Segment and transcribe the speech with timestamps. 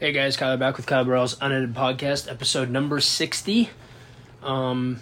[0.00, 3.68] Hey guys, Kyler back with Kyler Burrell's Unedited Podcast, episode number 60.
[4.42, 4.98] Um,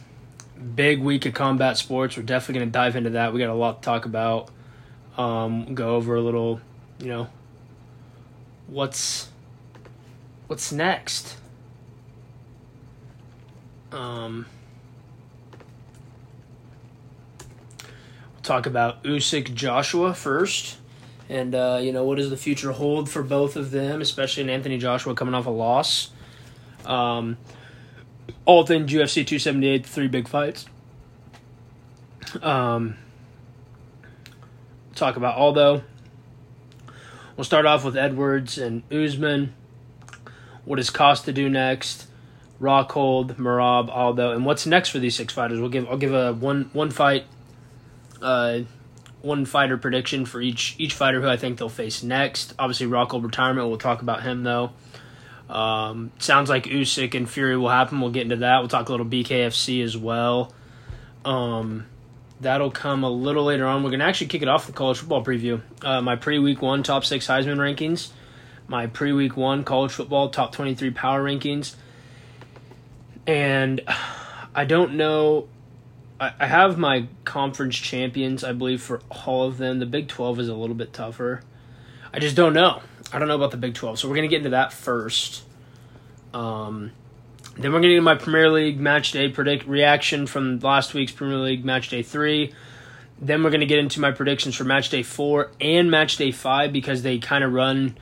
[0.75, 2.17] big week of combat sports.
[2.17, 3.33] We're definitely going to dive into that.
[3.33, 4.51] We got a lot to talk about.
[5.17, 6.61] Um, go over a little,
[6.99, 7.29] you know,
[8.67, 9.29] what's
[10.49, 11.37] what's next.
[13.93, 14.47] Um,
[17.79, 20.79] we'll talk about Usyk Joshua first
[21.29, 24.51] and uh, you know what does the future hold for both of them, especially in
[24.51, 26.11] Anthony Joshua coming off a loss.
[26.85, 27.37] Um,
[28.45, 30.67] all things UFC 278, three big fights.
[32.43, 32.97] Um,
[34.95, 35.83] talk about Aldo.
[37.37, 39.55] We'll start off with Edwards and Usman.
[40.65, 42.07] What does Costa do next?
[42.61, 45.61] Rockhold, Merab, Aldo, and what's next for these six fighters?
[45.61, 47.25] We'll give I'll give a one one fight
[48.21, 48.61] uh,
[49.23, 52.55] one fighter prediction for each each fighter who I think they'll face next.
[52.59, 53.69] Obviously, Rockhold retirement.
[53.69, 54.73] We'll talk about him though.
[55.49, 58.01] Um, sounds like Usyk and Fury will happen.
[58.01, 58.59] We'll get into that.
[58.59, 60.53] We'll talk a little BKFC as well.
[61.25, 61.87] Um,
[62.41, 63.83] that'll come a little later on.
[63.83, 65.63] We're gonna actually kick it off the college football preview.
[65.83, 68.11] Uh, my pre week one top six Heisman rankings.
[68.67, 71.75] My pre week one college football top twenty three power rankings.
[73.27, 73.81] And
[74.55, 75.49] I don't know
[76.21, 79.79] I, have my conference champions, I believe, for all of them.
[79.79, 81.43] The Big 12 is a little bit tougher.
[82.13, 82.83] I just don't know.
[83.13, 84.01] I don't know about the Big 12.
[84.01, 85.45] So we're going to get into that first.
[86.35, 86.93] Um,
[87.57, 91.13] then we're going to get my Premier League match day predict reaction from last week's
[91.13, 92.53] Premier League match day 3.
[93.21, 96.33] Then we're going to get into my predictions for match day 4 and match day
[96.33, 97.97] 5 because they kind of run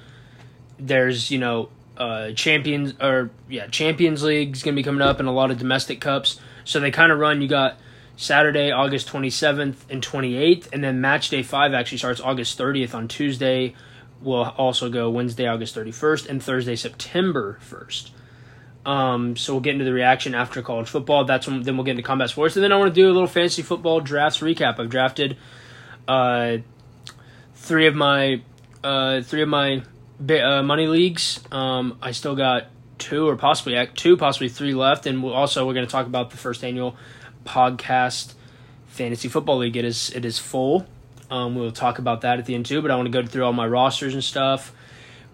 [0.78, 5.18] there's, you know, uh, champions or yeah, Champions League is going to be coming up
[5.18, 6.38] and a lot of domestic cups.
[6.64, 7.78] So they kind of run you got
[8.16, 13.08] Saturday, August 27th and 28th, and then match day 5 actually starts August 30th on
[13.08, 13.74] Tuesday.
[14.22, 18.10] We'll also go Wednesday, August 31st, and Thursday, September 1st.
[18.86, 21.24] Um, so we'll get into the reaction after college football.
[21.24, 23.12] That's when then we'll get into combat sports, and then I want to do a
[23.12, 24.78] little fantasy football drafts recap.
[24.78, 25.36] I've drafted
[26.06, 26.58] uh,
[27.54, 28.42] three of my
[28.84, 29.82] uh, three of my
[30.30, 31.40] uh, money leagues.
[31.50, 35.74] Um, I still got two or possibly two, possibly three left, and we'll also we're
[35.74, 36.96] going to talk about the first annual
[37.46, 38.34] podcast
[38.86, 39.76] fantasy football league.
[39.76, 40.86] It is it is full.
[41.30, 42.82] Um, we'll talk about that at the end too.
[42.82, 44.72] But I want to go through all my rosters and stuff.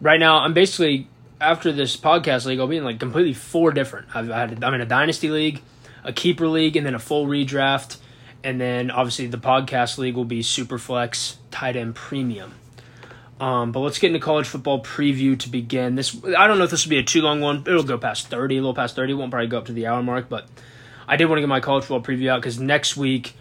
[0.01, 1.09] Right now, I'm basically
[1.41, 4.15] after this podcast league, I'll be in like completely four different.
[4.15, 5.61] I've had I'm in a dynasty league,
[6.05, 7.99] a keeper league, and then a full redraft,
[8.45, 12.55] and then obviously the podcast league will be super flex tight end premium.
[13.41, 15.97] Um, but let's get into college football preview to begin.
[15.97, 17.65] This I don't know if this will be a too long one.
[17.67, 19.15] It'll go past thirty, a little past thirty.
[19.15, 20.49] Won't probably go up to the hour mark, but
[21.07, 23.35] I did want to get my college football preview out because next week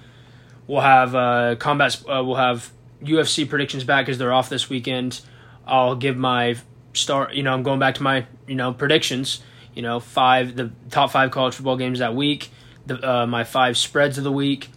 [0.67, 2.01] we'll have uh, combat.
[2.01, 2.71] Uh, we'll have
[3.03, 5.21] UFC predictions back because they're off this weekend.
[5.65, 6.55] I'll give my
[6.93, 7.33] start.
[7.33, 9.41] You know, I'm going back to my you know predictions.
[9.73, 12.49] You know, five the top five college football games that week.
[12.85, 14.69] The uh, my five spreads of the week.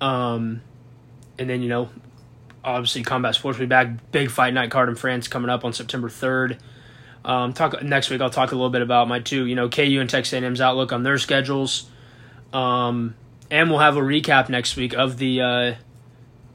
[0.00, 0.62] Um,
[1.38, 1.90] and then you know,
[2.64, 4.12] obviously combat sports will be back.
[4.12, 6.58] Big fight night card in France coming up on September third.
[7.24, 8.20] Um, talk next week.
[8.20, 10.92] I'll talk a little bit about my two, you know, KU and Texas A&M's outlook
[10.92, 11.88] on their schedules.
[12.52, 13.14] Um,
[13.50, 15.74] and we'll have a recap next week of the uh,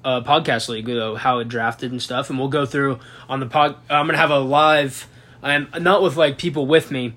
[0.04, 2.30] uh, podcast league, though, how it drafted and stuff.
[2.30, 3.00] And we'll go through
[3.30, 3.76] on the pod.
[3.90, 5.08] I'm gonna have a live.
[5.44, 7.14] I'm not with like people with me.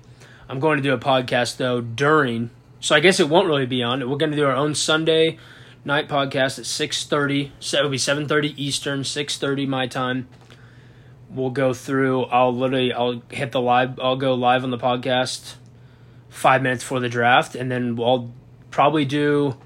[0.51, 2.49] I'm going to do a podcast though during.
[2.81, 4.07] So I guess it won't really be on.
[4.09, 5.37] We're to do our own Sunday
[5.85, 7.51] night podcast at 6:30.
[7.59, 10.27] So it'll be 7:30 Eastern, 6:30 my time.
[11.29, 12.25] We'll go through.
[12.25, 12.91] I'll literally.
[12.91, 13.99] I'll hit the live.
[13.99, 15.53] I'll go live on the podcast
[16.27, 18.33] five minutes before the draft, and then I'll
[18.71, 19.57] probably do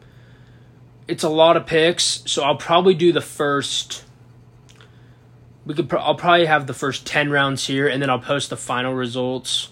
[1.08, 4.04] it's a lot of picks, so I'll probably do the first
[5.66, 8.50] we could pro- I'll probably have the first 10 rounds here and then I'll post
[8.50, 9.70] the final results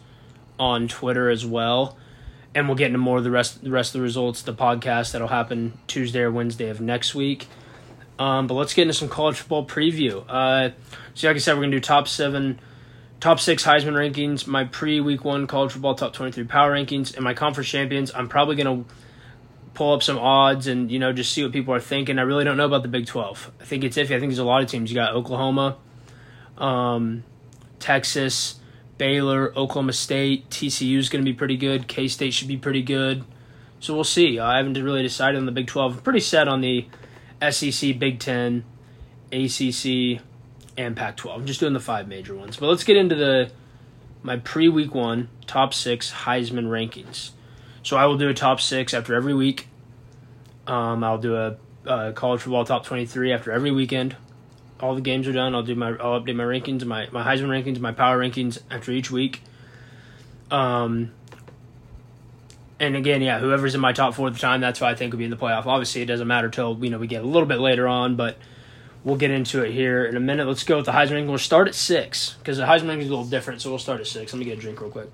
[0.59, 1.97] on Twitter as well.
[2.55, 5.11] And we'll get into more of the rest the rest of the results, the podcast
[5.11, 7.47] that'll happen Tuesday or Wednesday of next week.
[8.19, 10.23] Um, but let's get into some college football preview.
[10.29, 10.71] Uh,
[11.15, 12.59] so like I said, we're gonna do top seven
[13.19, 17.15] top six Heisman rankings, my pre week one college football top twenty three power rankings,
[17.15, 18.11] and my conference champions.
[18.13, 18.83] I'm probably gonna
[19.73, 22.19] pull up some odds and you know just see what people are thinking.
[22.19, 23.51] I really don't know about the Big Twelve.
[23.59, 24.15] I think it's iffy.
[24.15, 24.91] I think there's a lot of teams.
[24.91, 25.77] You got Oklahoma,
[26.57, 27.23] um,
[27.79, 28.59] Texas,
[28.97, 31.87] Baylor, Oklahoma State, TCU is going to be pretty good.
[31.87, 33.23] K State should be pretty good.
[33.79, 34.39] So we'll see.
[34.39, 35.97] I haven't really decided on the Big Twelve.
[35.97, 36.87] I'm pretty set on the
[37.51, 38.63] SEC, Big Ten,
[39.31, 40.21] ACC,
[40.77, 41.41] and Pac 12.
[41.41, 42.57] I'm just doing the five major ones.
[42.57, 43.51] But let's get into the
[44.21, 47.31] my pre week one top six Heisman rankings.
[47.83, 49.67] So I will do a top six after every week.
[50.65, 54.15] Um, I'll do a, a, college football top twenty three after every weekend.
[54.79, 55.53] All the games are done.
[55.53, 58.91] I'll do my I'll update my rankings, my my Heisman rankings, my power rankings after
[58.91, 59.41] each week.
[60.49, 61.11] Um,
[62.79, 65.13] and again, yeah, whoever's in my top four at the time, that's who I think
[65.13, 65.65] will be in the playoff.
[65.65, 68.37] Obviously, it doesn't matter till you know we get a little bit later on, but
[69.03, 70.47] we'll get into it here in a minute.
[70.47, 71.27] Let's go with the Heisman ranking.
[71.27, 73.99] We'll start at six because the Heisman ranking is a little different, so we'll start
[73.99, 74.31] at six.
[74.31, 75.09] Let me get a drink real quick.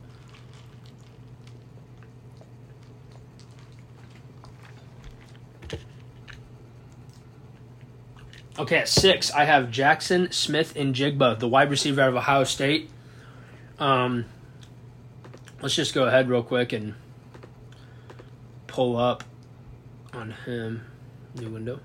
[8.59, 12.89] Okay, at six, I have Jackson Smith-Njigba, the wide receiver out of Ohio State.
[13.79, 14.25] Um,
[15.61, 16.95] let's just go ahead real quick and
[18.67, 19.23] pull up
[20.11, 20.83] on him.
[21.35, 21.79] New window.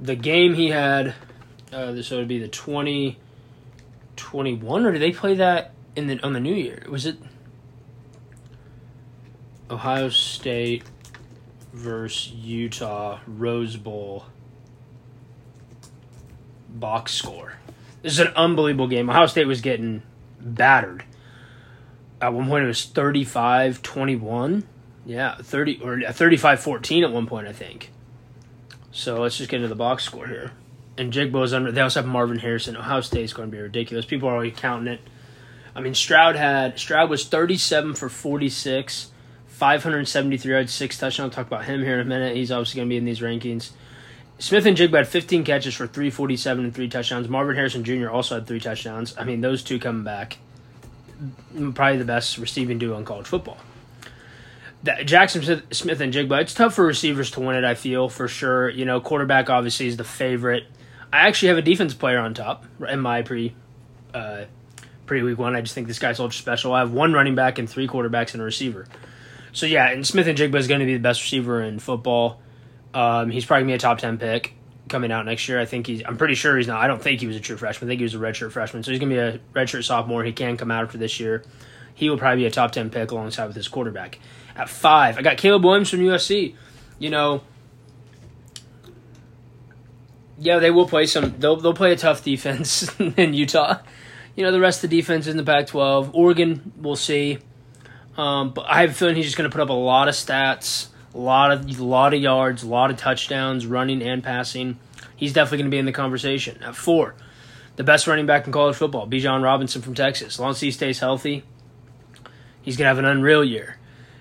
[0.00, 1.16] The game he had,
[1.72, 6.38] uh, this would be the 2021, or did they play that in the on the
[6.38, 6.86] New Year?
[6.88, 7.18] Was it
[9.68, 10.84] Ohio State
[11.72, 14.26] versus Utah Rose Bowl?
[16.72, 17.54] Box score.
[18.02, 19.08] This is an unbelievable game.
[19.08, 20.02] Ohio State was getting
[20.40, 21.04] battered.
[22.20, 24.64] At one point, it was 35 21.
[25.04, 27.90] Yeah, 30 or 35 14 at one point, I think.
[28.92, 30.52] So let's just get into the box score here.
[30.98, 31.72] And Jigbo's under.
[31.72, 32.76] They also have Marvin Harrison.
[32.76, 34.04] Ohio State is going to be ridiculous.
[34.04, 35.00] People are already counting it.
[35.74, 39.10] I mean, Stroud had Stroud was 37 for 46,
[39.46, 41.32] 573 yards, six touchdowns.
[41.32, 42.36] I'll talk about him here in a minute.
[42.36, 43.70] He's obviously going to be in these rankings.
[44.42, 47.28] Smith-Njigba had 15 catches for 347 and three touchdowns.
[47.28, 48.10] Marvin Harrison Jr.
[48.10, 49.14] also had three touchdowns.
[49.16, 50.38] I mean, those two coming back,
[51.74, 53.56] probably the best receiving duo in college football.
[54.82, 58.68] That Jackson Smith-Njigba, it's tough for receivers to win it, I feel, for sure.
[58.68, 60.64] You know, quarterback obviously is the favorite.
[61.12, 63.54] I actually have a defense player on top in my pre
[64.12, 64.46] uh,
[65.06, 65.54] pre week one.
[65.54, 66.72] I just think this guy's ultra special.
[66.72, 68.88] I have one running back and three quarterbacks and a receiver.
[69.52, 72.40] So yeah, and Smith-Njigba is going to be the best receiver in football.
[72.94, 74.54] Um, he's probably gonna be a top ten pick
[74.88, 75.60] coming out next year.
[75.60, 76.02] I think he's.
[76.04, 76.80] I'm pretty sure he's not.
[76.80, 77.88] I don't think he was a true freshman.
[77.88, 78.82] I think he was a redshirt freshman.
[78.82, 80.24] So he's gonna be a redshirt sophomore.
[80.24, 81.42] He can come out after this year.
[81.94, 84.18] He will probably be a top ten pick alongside with his quarterback.
[84.56, 86.54] At five, I got Caleb Williams from USC.
[86.98, 87.42] You know,
[90.38, 91.34] yeah, they will play some.
[91.38, 93.78] They'll they'll play a tough defense in Utah.
[94.34, 96.10] You know, the rest of the defense in the Pac-12.
[96.14, 97.38] Oregon, we'll see.
[98.16, 100.14] Um, but I have a feeling he's just going to put up a lot of
[100.14, 100.88] stats.
[101.14, 104.78] A lot of a lot of yards, a lot of touchdowns, running and passing.
[105.14, 106.62] He's definitely going to be in the conversation.
[106.62, 107.14] At four,
[107.76, 110.34] the best running back in college football, Bijan Robinson from Texas.
[110.34, 111.44] As long as he stays healthy,
[112.62, 113.78] he's going to have an unreal year.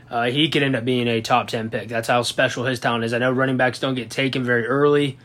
[0.10, 1.88] Uh, he could end up being a top 10 pick.
[1.88, 3.14] That's how special his talent is.
[3.14, 5.18] I know running backs don't get taken very early,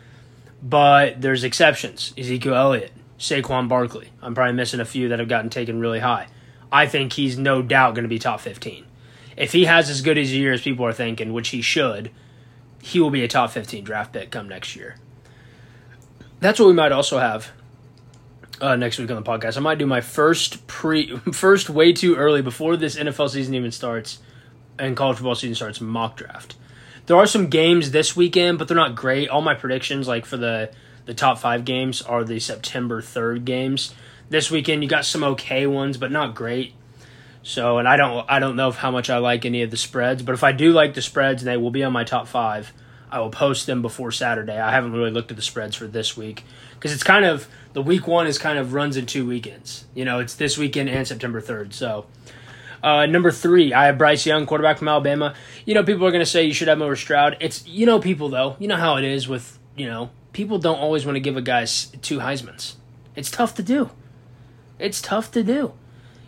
[0.62, 2.14] but there's exceptions.
[2.16, 4.12] Ezekiel Elliott, Saquon Barkley.
[4.22, 6.28] I'm probably missing a few that have gotten taken really high.
[6.70, 8.86] I think he's no doubt going to be top 15
[9.36, 12.10] if he has as good as a year as people are thinking, which he should,
[12.82, 14.96] he will be a top 15 draft pick come next year.
[16.40, 17.50] That's what we might also have
[18.60, 19.56] uh, next week on the podcast.
[19.56, 23.72] I might do my first pre, first way too early before this NFL season even
[23.72, 24.18] starts
[24.78, 26.56] and college football season starts mock draft.
[27.06, 29.28] There are some games this weekend, but they're not great.
[29.28, 30.70] All my predictions, like for the
[31.04, 33.94] the top five games, are the September third games.
[34.28, 36.74] This weekend, you got some okay ones, but not great.
[37.46, 40.20] So, and I don't, I don't know how much I like any of the spreads,
[40.20, 42.72] but if I do like the spreads, and they will be on my top five,
[43.08, 44.58] I will post them before Saturday.
[44.58, 46.42] I haven't really looked at the spreads for this week
[46.74, 49.84] because it's kind of the week one is kind of runs in two weekends.
[49.94, 51.72] You know, it's this weekend and September third.
[51.72, 52.06] So,
[52.82, 55.36] uh, number three, I have Bryce Young, quarterback from Alabama.
[55.64, 57.36] You know, people are going to say you should have him over Stroud.
[57.38, 60.80] It's you know, people though, you know how it is with you know, people don't
[60.80, 62.76] always want to give a guy two Heisman's.
[63.14, 63.90] It's tough to do.
[64.80, 65.74] It's tough to do.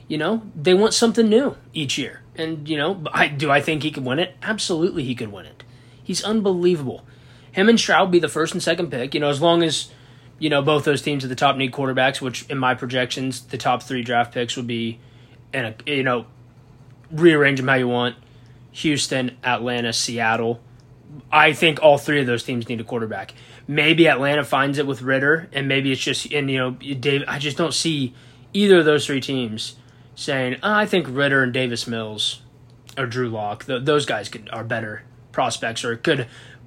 [0.09, 2.23] You know, they want something new each year.
[2.35, 4.35] And, you know, I, do I think he could win it?
[4.43, 5.65] Absolutely, he could win it.
[6.03, 7.05] He's unbelievable.
[7.53, 9.91] Him and Stroud be the first and second pick, you know, as long as,
[10.39, 13.59] you know, both those teams are the top need quarterbacks, which in my projections, the
[13.59, 14.99] top three draft picks would be,
[15.53, 16.27] in a, you know,
[17.11, 18.17] rearrange them how you want
[18.73, 20.61] Houston, Atlanta, Seattle.
[21.33, 23.35] I think all three of those teams need a quarterback.
[23.67, 27.39] Maybe Atlanta finds it with Ridder, and maybe it's just, and, you know, Dave, I
[27.39, 28.15] just don't see
[28.53, 29.77] either of those three teams
[30.19, 32.41] saying, oh, I think Ridder and Davis Mills
[32.97, 36.27] or Drew Lock, th- those guys could, are better prospects or could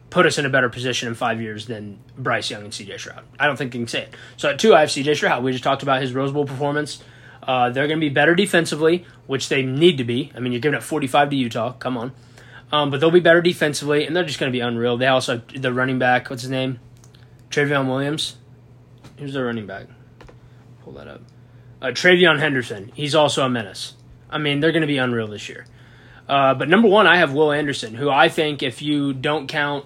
[0.10, 3.26] put us in a better position in five years than Bryce Young and CJ Stroud.
[3.38, 4.16] I don't think you can say it.
[4.38, 5.44] So at two, I have CJ Stroud.
[5.44, 7.04] We just talked about his Rose Bowl performance.
[7.44, 10.32] Uh, they're going to be better defensively, which they need to be.
[10.34, 11.74] I mean, you're giving up 45 to Utah.
[11.74, 12.14] Come on.
[12.72, 14.96] Um, but they'll be better defensively, and they're just going to be unreal.
[14.96, 16.80] They also, the running back, what's his name?
[17.50, 18.38] Trayveon Williams.
[19.18, 19.88] Who's their running back?
[20.84, 21.22] Pull that up.
[21.82, 23.94] Uh, TreVeyon Henderson, he's also a menace.
[24.30, 25.66] I mean, they're going to be unreal this year.
[26.30, 29.86] Uh, but number one, I have Will Anderson, who I think, if you don't count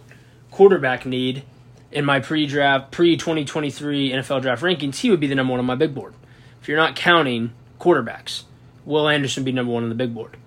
[0.51, 1.43] quarterback need
[1.91, 5.75] in my pre-draft, pre-2023 NFL draft rankings, he would be the number one on my
[5.75, 6.13] big board.
[6.61, 8.43] If you're not counting quarterbacks,
[8.85, 10.37] Will Anderson be number one on the big board.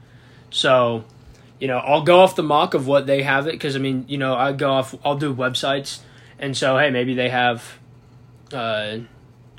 [0.51, 1.05] So,
[1.59, 4.05] you know, I'll go off the mock of what they have it because I mean,
[4.09, 4.95] you know, I go off.
[5.05, 6.01] I'll do websites,
[6.39, 7.79] and so hey, maybe they have.
[8.53, 8.99] Uh,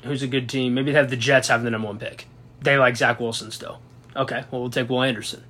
[0.04, 0.74] who's a good team?
[0.74, 2.26] Maybe they have the Jets having the number one pick.
[2.60, 3.80] They like Zach Wilson still.
[4.16, 5.44] Okay, well we'll take Will Anderson.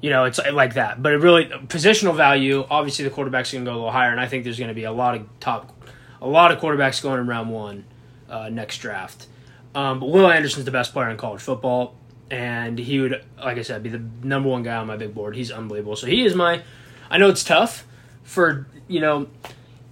[0.00, 1.02] You know, it's like that.
[1.02, 2.66] But it really positional value.
[2.68, 4.68] Obviously, the quarterback's are going to go a little higher, and I think there's going
[4.68, 5.72] to be a lot of top,
[6.20, 7.84] a lot of quarterbacks going in round one
[8.28, 9.26] uh, next draft.
[9.74, 11.96] Um, but Will Anderson's the best player in college football,
[12.30, 15.34] and he would, like I said, be the number one guy on my big board.
[15.36, 15.96] He's unbelievable.
[15.96, 16.62] So he is my.
[17.10, 17.86] I know it's tough
[18.22, 19.28] for you know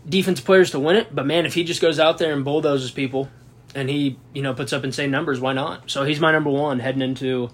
[0.08, 2.90] defense players to win it, but man, if he just goes out there and bulldozes
[2.90, 3.28] people,
[3.74, 5.90] and he you know puts up insane numbers, why not?
[5.90, 7.50] So he's my number one heading into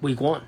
[0.00, 0.42] week one.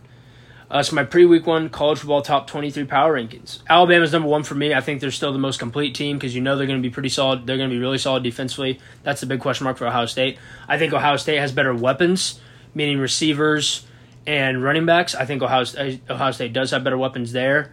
[0.70, 3.60] Uh, so my pre-week one college football top 23 power rankings.
[3.68, 4.74] Alabama's number one for me.
[4.74, 6.92] I think they're still the most complete team because you know they're going to be
[6.92, 7.46] pretty solid.
[7.46, 8.80] They're going to be really solid defensively.
[9.02, 10.38] That's the big question mark for Ohio State.
[10.66, 12.40] I think Ohio State has better weapons,
[12.74, 13.86] meaning receivers
[14.26, 15.14] and running backs.
[15.14, 15.64] I think Ohio,
[16.10, 17.72] Ohio State does have better weapons there,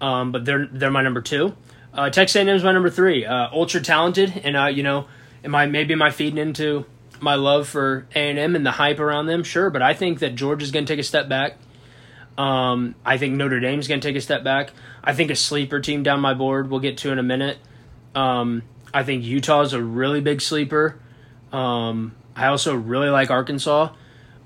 [0.00, 1.56] um, but they're they're my number two.
[1.92, 3.24] Uh, Texas A&M is my number three.
[3.24, 5.06] Uh, ultra talented, and uh, you know,
[5.44, 6.86] am I maybe am I feeding into
[7.20, 9.44] my love for A&M and the hype around them?
[9.44, 11.56] Sure, but I think that Georgia's going to take a step back.
[12.36, 14.70] Um, I think Notre Dame's going to take a step back.
[15.02, 17.58] I think a sleeper team down my board we'll get to in a minute.
[18.14, 20.98] Um, I think Utah's a really big sleeper.
[21.52, 23.92] Um, I also really like Arkansas.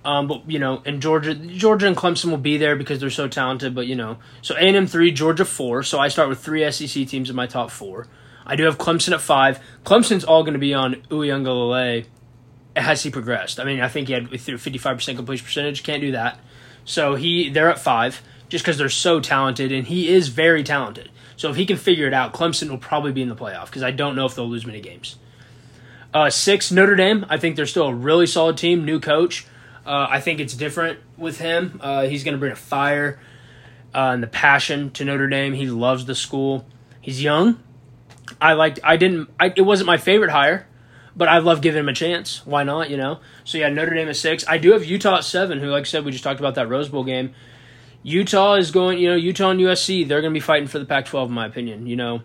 [0.05, 3.29] Um, but you know, and Georgia, Georgia and Clemson will be there because they're so
[3.29, 3.75] talented.
[3.75, 5.83] But you know, so A and M three, Georgia four.
[5.83, 8.07] So I start with three SEC teams in my top four.
[8.49, 9.61] I do have Clemson at five.
[9.85, 12.07] Clemson's all going to be on Uiagalelei
[12.77, 13.61] has he progressed.
[13.61, 14.29] I mean, I think he had
[14.81, 15.83] five percent completion percentage.
[15.83, 16.41] Can't do that.
[16.85, 21.11] So he they're at five just because they're so talented, and he is very talented.
[21.37, 23.83] So if he can figure it out, Clemson will probably be in the playoff because
[23.83, 25.17] I don't know if they'll lose many games.
[26.13, 27.27] Uh, six Notre Dame.
[27.29, 28.85] I think they're still a really solid team.
[28.85, 29.47] New coach.
[29.85, 31.81] Uh, I think it's different with him.
[31.83, 33.21] Uh, he's going to bring a fire
[33.95, 35.53] uh, and the passion to Notre Dame.
[35.53, 36.67] He loves the school.
[37.01, 37.63] He's young.
[38.41, 38.81] I liked.
[38.83, 39.31] I didn't.
[39.39, 40.67] I, it wasn't my favorite hire
[41.19, 42.47] but I love giving him a chance.
[42.47, 42.89] Why not?
[42.91, 43.19] You know.
[43.45, 44.45] So yeah, Notre Dame at six.
[44.47, 45.59] I do have Utah at seven.
[45.59, 47.35] Who, like I said, we just talked about that Rose Bowl game.
[48.05, 48.99] Utah is going.
[48.99, 50.07] You know, Utah and USC.
[50.07, 51.87] They're going to be fighting for the Pac-12, in my opinion.
[51.89, 52.23] You know.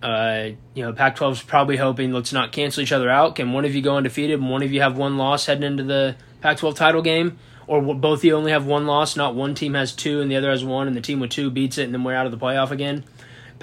[0.00, 3.36] Uh, you know, Pac-12 is probably hoping let's not cancel each other out.
[3.36, 5.82] Can one of you go undefeated and one of you have one loss heading into
[5.82, 9.16] the Pac-12 title game, or both of you only have one loss?
[9.16, 11.50] Not one team has two and the other has one, and the team with two
[11.50, 13.02] beats it, and then we're out of the playoff again.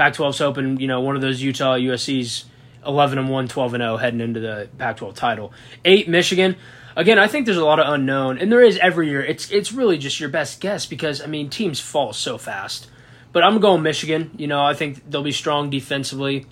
[0.02, 2.46] Pac-12's hoping you know one of those Utah USC's
[2.88, 5.54] 11 and 1, 12 and 0 heading into the Pac-12 title.
[5.86, 6.56] 8 Michigan.
[6.96, 9.24] Again, I think there's a lot of unknown and there is every year.
[9.24, 12.90] It's it's really just your best guess because I mean, teams fall so fast.
[13.32, 14.32] But I'm going Michigan.
[14.38, 16.48] You know, I think they'll be strong defensively.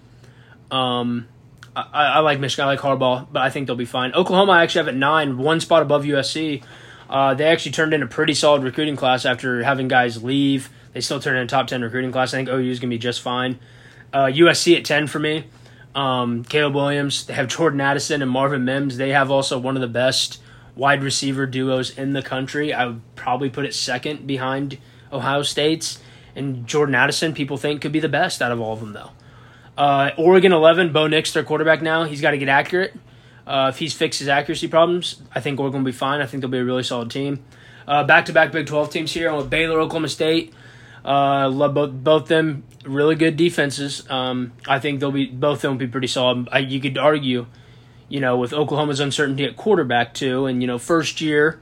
[0.70, 1.28] Um
[1.76, 2.66] I, I like Michigan.
[2.66, 4.14] I like Harbaugh, but I think they'll be fine.
[4.14, 6.64] Oklahoma, I actually have at nine, one spot above USC.
[7.10, 10.70] Uh, they actually turned in a pretty solid recruiting class after having guys leave.
[10.94, 12.34] They still turn in a top 10 recruiting class.
[12.34, 13.60] I think OU is going to be just fine.
[14.12, 15.46] Uh, USC at 10 for me.
[15.96, 18.98] Um, Caleb Williams, they have Jordan Addison and Marvin Mims.
[18.98, 20.42] They have also one of the best
[20.76, 22.74] wide receiver duos in the country.
[22.74, 24.78] I would probably put it second behind
[25.12, 26.00] Ohio State's.
[26.36, 29.12] And Jordan Addison, people think, could be the best out of all of them, though.
[29.78, 32.04] Uh, Oregon 11, Bo Nix, their quarterback now.
[32.04, 32.96] He's got to get accurate.
[33.48, 36.22] Uh, if he's fixed his accuracy problems, I think Oregon will be fine.
[36.22, 37.44] I think they'll be a really solid team.
[37.88, 39.30] Back to back Big 12 teams here.
[39.30, 40.54] I'm with Baylor, Oklahoma State.
[41.10, 42.64] Uh, love both both them.
[42.86, 44.08] Really good defenses.
[44.12, 46.48] Um, I think they'll be both them will be pretty solid.
[46.52, 47.48] I, you could argue,
[48.10, 51.60] you know, with Oklahoma's uncertainty at quarterback too, and you know, first year,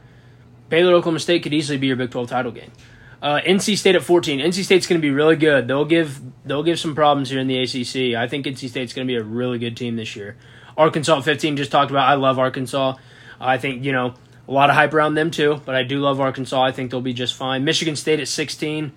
[0.68, 2.74] Baylor Oklahoma State could easily be your Big Twelve title game.
[3.22, 4.39] Uh, NC State at 14.
[4.39, 5.68] NC State's going to be really good.
[5.68, 8.20] They'll give they'll give some problems here in the ACC.
[8.20, 10.36] I think NC State's going to be a really good team this year.
[10.77, 11.56] Arkansas at 15.
[11.56, 12.08] Just talked about.
[12.08, 12.96] I love Arkansas.
[13.39, 14.13] I think you know
[14.46, 16.62] a lot of hype around them too, but I do love Arkansas.
[16.62, 17.63] I think they'll be just fine.
[17.63, 18.92] Michigan State at 16.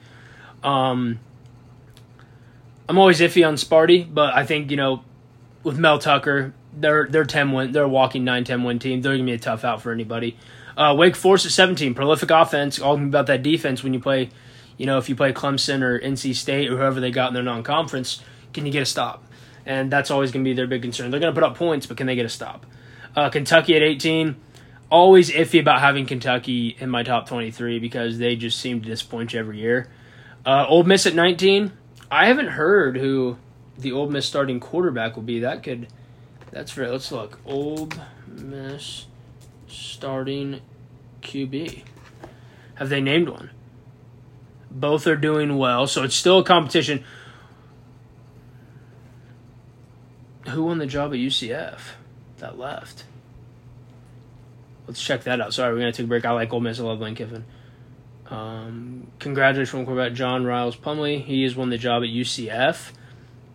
[0.62, 1.21] Um,
[2.88, 5.05] I'm always iffy on Sparty, but I think you know
[5.62, 9.00] with Mel Tucker, they're they're ten win, they're a walking 9-10 win team.
[9.00, 10.37] They're gonna be a tough out for anybody.
[10.76, 12.79] Uh, Wake Forest at 17, prolific offense.
[12.79, 14.31] All about that defense when you play,
[14.79, 17.43] you know, if you play Clemson or NC State or whoever they got in their
[17.43, 18.23] non-conference,
[18.55, 19.25] can you get a stop?
[19.67, 21.11] And that's always to be their big concern.
[21.11, 22.64] They're to put up points, but can they get a stop?
[23.14, 24.37] Uh, Kentucky at 18,
[24.90, 29.33] always iffy about having Kentucky in my top 23 because they just seem to disappoint
[29.33, 29.88] you every year.
[30.44, 31.73] Uh, Ole Miss at 19.
[32.11, 33.38] I haven't heard who
[33.78, 35.40] the Ole Miss starting quarterback will be.
[35.40, 35.88] That could.
[36.50, 36.90] That's fair.
[36.90, 37.38] Let's look.
[37.44, 37.88] Ole
[38.26, 39.06] Miss
[39.68, 40.61] starting
[41.23, 41.85] QB.
[42.75, 43.50] Have they named one?
[44.70, 47.04] Both are doing well, so it's still a competition.
[50.49, 51.80] Who won the job at UCF
[52.38, 53.04] that left?
[54.90, 55.54] let's check that out.
[55.54, 56.25] Sorry, we're gonna take a break.
[56.25, 56.80] I like Ole Miss.
[56.80, 57.44] I love Lane Kiffin.
[58.30, 61.22] Um, congratulations from quarterback John Rhys Plumlee.
[61.25, 62.92] He has won the job at UCF.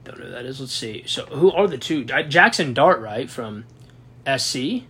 [0.03, 0.59] Don't know who that is.
[0.59, 1.03] Let's see.
[1.07, 2.03] So who are the two?
[2.03, 3.65] Jackson Dart, right from
[4.37, 4.83] SC,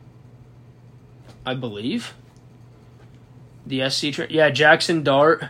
[1.45, 2.15] I believe.
[3.65, 5.45] The SC, tra- yeah, Jackson Dart.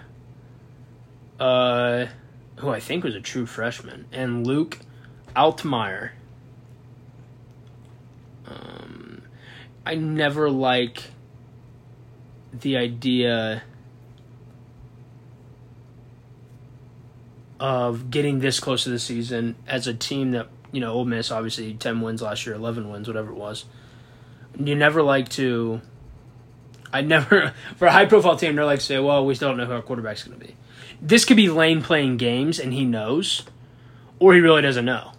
[1.40, 2.08] Uh,
[2.58, 4.80] who I think was a true freshman, and Luke
[5.36, 6.12] Altmyer.
[8.48, 9.24] Um,
[9.86, 11.04] I never like
[12.54, 13.64] the idea
[17.60, 21.32] of getting this close to the season as a team that you know Ole Miss
[21.32, 23.66] obviously ten wins last year, eleven wins, whatever it was.
[24.58, 25.82] You never like to.
[26.92, 28.56] I never for a high profile team.
[28.56, 30.56] They're like say, well, we still don't know who our quarterback's going to be.
[31.02, 33.44] This could be Lane playing games and he knows,
[34.20, 35.12] or he really doesn't know.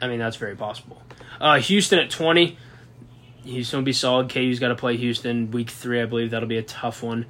[0.00, 1.02] I mean, that's very possible.
[1.40, 2.58] Uh, Houston at twenty.
[3.44, 4.28] Houston will be solid.
[4.28, 6.32] KU's got to play Houston week three, I believe.
[6.32, 7.26] That'll be a tough one.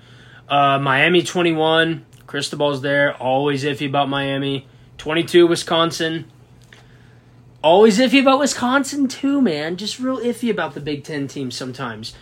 [0.49, 2.07] Uh, Miami 21.
[2.37, 3.17] Cristobal's there.
[3.17, 4.67] Always iffy about Miami.
[4.99, 6.31] 22, Wisconsin.
[7.65, 9.79] Always iffy about Wisconsin, too, man.
[9.79, 12.15] Just real iffy about the Big Ten teams sometimes.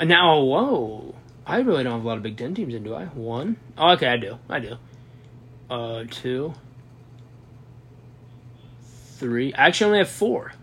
[0.00, 1.14] And now, whoa.
[1.46, 3.04] I really don't have a lot of Big Ten teams in, do I?
[3.04, 3.56] One?
[3.78, 4.40] Oh, okay, I do.
[4.48, 4.78] I do.
[5.70, 6.52] Uh, two.
[8.82, 9.54] Three.
[9.54, 10.54] I actually only have four.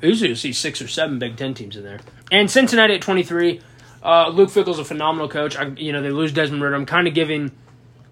[0.00, 2.00] Usually you'll see six or seven Big Ten teams in there.
[2.30, 3.60] And Cincinnati at 23.
[4.02, 5.56] Uh, Luke Fickell's a phenomenal coach.
[5.56, 6.74] I, you know, they lose Desmond Ridder.
[6.74, 7.52] I'm kind of giving,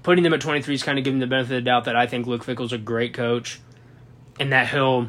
[0.02, 2.06] putting them at 23 is kind of giving the benefit of the doubt that I
[2.06, 3.60] think Luke Fickell's a great coach,
[4.38, 5.08] and that he'll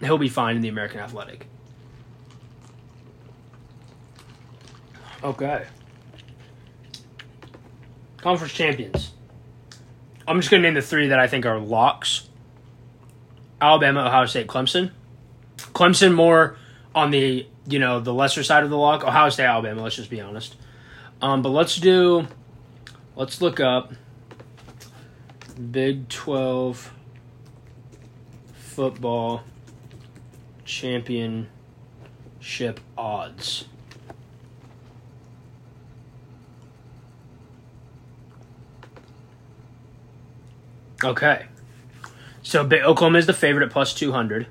[0.00, 1.46] he'll be fine in the American Athletic.
[5.24, 5.66] Okay.
[8.18, 9.12] Conference champions.
[10.26, 12.28] I'm just going to name the three that I think are locks
[13.60, 14.90] Alabama, Ohio State, Clemson.
[15.56, 16.56] Clemson more
[16.94, 19.04] on the you know, the lesser side of the lock.
[19.04, 19.82] Ohio State, Alabama.
[19.82, 20.56] Let's just be honest.
[21.20, 22.26] Um, but let's do.
[23.14, 23.92] Let's look up
[25.70, 26.92] Big Twelve
[28.54, 29.42] football
[30.64, 31.48] championship
[32.96, 33.66] odds.
[41.04, 41.46] Okay.
[42.42, 44.46] So Oklahoma is the favorite at plus 200.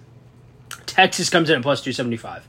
[0.86, 2.47] Texas comes in at plus 275.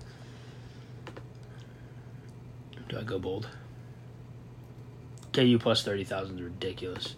[3.02, 3.48] I go bold?
[5.32, 7.16] KU plus 30,000 is ridiculous.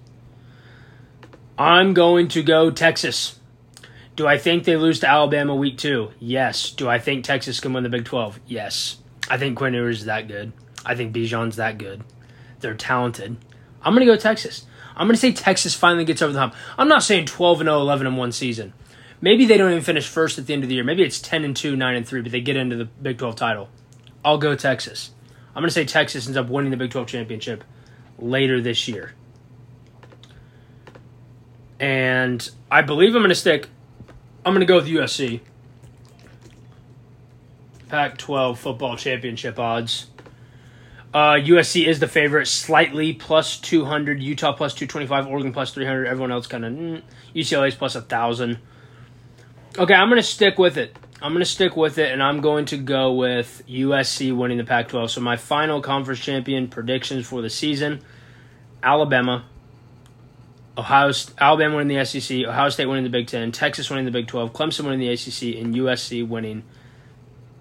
[1.58, 3.38] I'm going to go Texas.
[4.16, 6.12] Do I think they lose to Alabama week two?
[6.18, 6.70] Yes.
[6.70, 8.40] Do I think Texas can win the Big 12?
[8.46, 8.98] Yes.
[9.28, 10.52] I think Quinn Ewers is that good.
[10.86, 12.02] I think Bijan's that good.
[12.60, 13.36] They're talented.
[13.82, 14.66] I'm going to go Texas.
[14.96, 16.54] I'm going to say Texas finally gets over the hump.
[16.78, 18.72] I'm not saying 12 and 0, 11 and 1 season.
[19.20, 20.84] Maybe they don't even finish first at the end of the year.
[20.84, 23.36] Maybe it's 10 and 2, 9 and 3, but they get into the Big 12
[23.36, 23.68] title.
[24.24, 25.10] I'll go Texas.
[25.54, 27.62] I'm going to say Texas ends up winning the Big 12 championship
[28.18, 29.12] later this year.
[31.78, 33.68] And I believe I'm going to stick.
[34.44, 35.40] I'm going to go with USC.
[37.88, 40.08] Pac 12 football championship odds.
[41.12, 44.20] Uh, USC is the favorite, slightly plus 200.
[44.20, 45.28] Utah plus 225.
[45.28, 46.06] Oregon plus 300.
[46.06, 46.72] Everyone else kind of.
[46.72, 47.02] Mm,
[47.34, 48.58] UCLA's plus 1,000.
[49.78, 50.96] Okay, I'm going to stick with it.
[51.24, 54.64] I'm going to stick with it, and I'm going to go with USC winning the
[54.64, 55.10] Pac 12.
[55.10, 58.02] So, my final conference champion predictions for the season
[58.82, 59.46] Alabama,
[60.76, 64.26] Ohio, Alabama winning the SEC, Ohio State winning the Big Ten, Texas winning the Big
[64.26, 66.62] 12, Clemson winning the ACC, and USC winning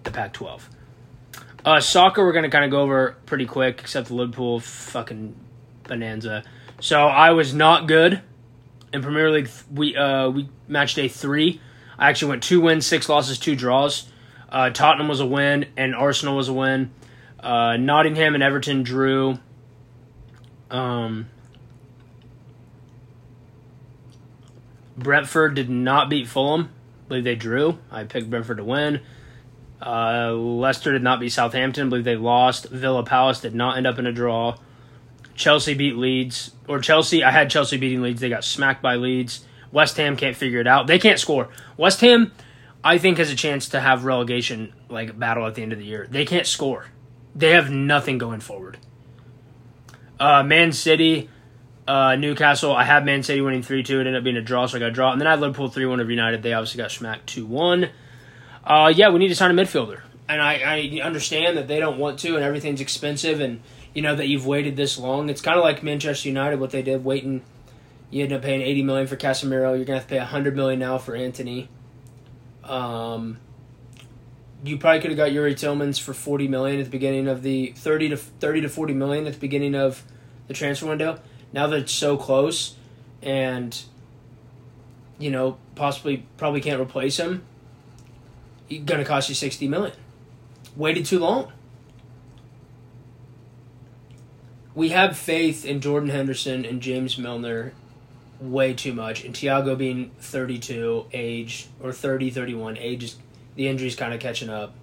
[0.04, 0.70] the Pac 12.
[1.64, 5.38] Uh, soccer, we're going to kind of go over pretty quick, except the Liverpool fucking
[5.84, 6.44] bonanza.
[6.82, 8.22] So, I was not good
[8.92, 11.62] in Premier League we uh, we match day three.
[11.98, 14.10] I actually went two wins, six losses, two draws.
[14.50, 16.92] Uh, Tottenham was a win, and Arsenal was a win.
[17.40, 19.40] Uh, Nottingham and Everton drew.
[20.70, 21.28] Um,
[24.98, 26.70] Brentford did not beat Fulham.
[27.06, 27.80] I believe they drew.
[27.92, 29.02] I picked Brentford to win.
[29.86, 31.88] Uh, Leicester did not beat Southampton.
[31.88, 32.70] I believe they lost.
[32.70, 34.56] Villa Palace did not end up in a draw.
[35.36, 36.52] Chelsea beat Leeds.
[36.68, 38.22] Or Chelsea, I had Chelsea beating Leeds.
[38.22, 39.46] They got smacked by Leeds.
[39.74, 40.88] West Ham can't figure it out.
[40.88, 41.50] They can't score.
[41.76, 42.32] West Ham,
[42.84, 45.86] I think, has a chance to have relegation like battle at the end of the
[45.86, 46.08] year.
[46.10, 46.86] They can't score.
[47.36, 48.78] They have nothing going forward.
[50.20, 51.28] Uh, Man City,
[51.88, 52.74] uh, Newcastle.
[52.74, 53.98] I had Man City winning three two.
[53.98, 55.12] It ended up being a draw, so I got a draw.
[55.12, 56.44] And then I had Liverpool three one of United.
[56.44, 57.90] They obviously got smacked two one.
[58.64, 61.98] Uh, yeah, we need to sign a midfielder, and I, I understand that they don't
[61.98, 63.60] want to, and everything's expensive, and
[63.94, 65.30] you know that you've waited this long.
[65.30, 67.42] It's kind of like Manchester United, what they did, waiting
[68.14, 69.76] you end up paying eighty million for Casemiro.
[69.76, 71.68] You're gonna have to pay hundred million now for Antony.
[72.64, 73.40] Um,
[74.64, 77.74] you probably could have got Youri Tielemans for forty million at the beginning of the
[77.76, 80.04] thirty to thirty to forty million at the beginning of
[80.48, 81.20] the transfer window.
[81.54, 82.76] Now that it's so close,
[83.24, 83.82] and
[85.18, 87.44] you know possibly probably can't replace him,
[88.70, 89.96] it's gonna cost you sixty million.
[90.76, 91.52] Waited too long.
[94.76, 97.74] We have faith in Jordan Henderson and James Milner
[98.40, 99.24] way too much.
[99.24, 103.16] And Thiago being 32, age, or 30, 31, age is
[103.56, 104.74] the injury's kind of catching up.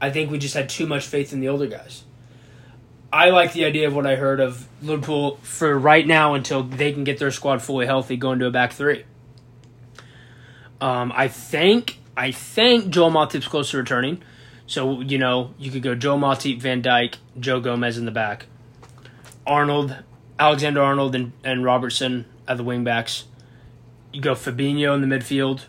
[0.00, 2.04] I think we just had too much faith in the older guys.
[3.12, 6.92] I like the idea of what I heard of Liverpool for right now until they
[6.92, 9.04] can get their squad fully healthy, going to a back three.
[10.80, 14.20] Um, I think I think Joel Matip's close to returning,
[14.66, 18.46] so you know you could go Joel Matip, Van Dijk, Joe Gomez in the back,
[19.46, 19.96] Arnold,
[20.38, 23.24] Alexander Arnold, and, and Robertson at the wingbacks.
[24.12, 25.64] You go Fabinho in the midfield.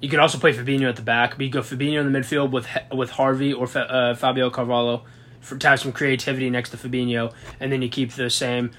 [0.00, 2.50] You could also play Fabinho at the back, but you go Fabinho in the midfield
[2.50, 5.04] with with Harvey or uh, Fabio Carvalho
[5.40, 8.70] for to have some creativity next to Fabinho, and then you keep the same.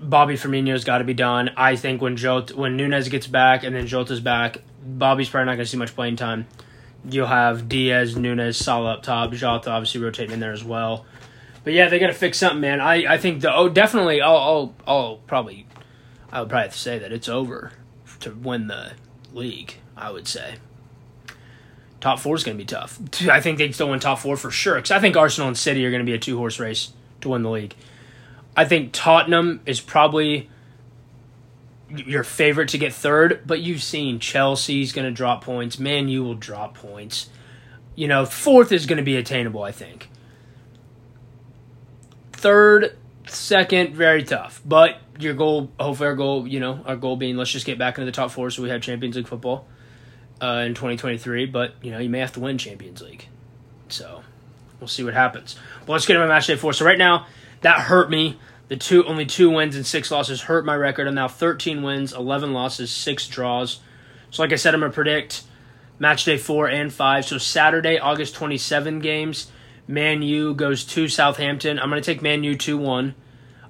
[0.00, 1.50] Bobby Firmino's got to be done.
[1.56, 5.54] I think when Jota, when Nunez gets back and then Jota's back, Bobby's probably not
[5.56, 6.46] going to see much playing time.
[7.08, 11.06] You'll have Diaz, Nunez, Salah up top, Jota obviously rotating in there as well.
[11.64, 12.80] But yeah, they got to fix something, man.
[12.80, 15.66] I, I think the oh definitely I'll, I'll I'll probably
[16.34, 17.70] I would probably say that it's over
[18.20, 18.94] to win the
[19.32, 19.74] league.
[19.96, 20.56] I would say
[22.00, 22.98] top four is going to be tough.
[23.30, 25.86] I think they still win top four for sure because I think Arsenal and City
[25.86, 27.76] are going to be a two horse race to win the league.
[28.56, 30.50] I think Tottenham is probably
[31.88, 35.78] your favorite to get third, but you've seen Chelsea's going to drop points.
[35.78, 37.30] Man, you will drop points.
[37.94, 40.08] You know, fourth is going to be attainable, I think.
[42.32, 42.96] Third,
[43.28, 44.60] second, very tough.
[44.64, 47.98] But your goal, hopefully our goal, you know, our goal being let's just get back
[47.98, 49.66] into the top four so we have Champions League football
[50.40, 51.46] uh, in 2023.
[51.46, 53.28] But, you know, you may have to win Champions League.
[53.88, 54.22] So
[54.80, 55.56] we'll see what happens.
[55.86, 56.72] But let's get into my match day four.
[56.72, 57.26] So right now,
[57.60, 58.38] that hurt me.
[58.68, 61.06] The two only two wins and six losses hurt my record.
[61.06, 63.80] I'm now 13 wins, 11 losses, six draws.
[64.30, 65.42] So like I said, I'm gonna predict
[65.98, 67.24] match day four and five.
[67.24, 69.50] So Saturday, August 27 games.
[69.86, 71.78] Man U goes to Southampton.
[71.78, 73.14] I'm gonna take Man U two one.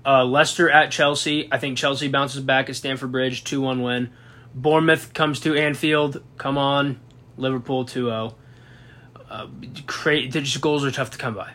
[0.06, 1.48] Uh, Leicester at Chelsea.
[1.50, 4.10] I think Chelsea bounces back at Stamford Bridge, 2 1 win.
[4.54, 6.22] Bournemouth comes to Anfield.
[6.36, 7.00] Come on.
[7.36, 8.34] Liverpool 2 0.
[9.28, 9.46] Uh,
[9.86, 11.54] cra- just goals are tough to come by.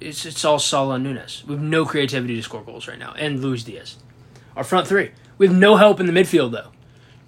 [0.00, 1.44] It's, it's all Salah and Nunez.
[1.46, 3.14] We have no creativity to score goals right now.
[3.16, 3.98] And Luis Diaz.
[4.56, 5.12] Our front three.
[5.38, 6.72] We have no help in the midfield, though.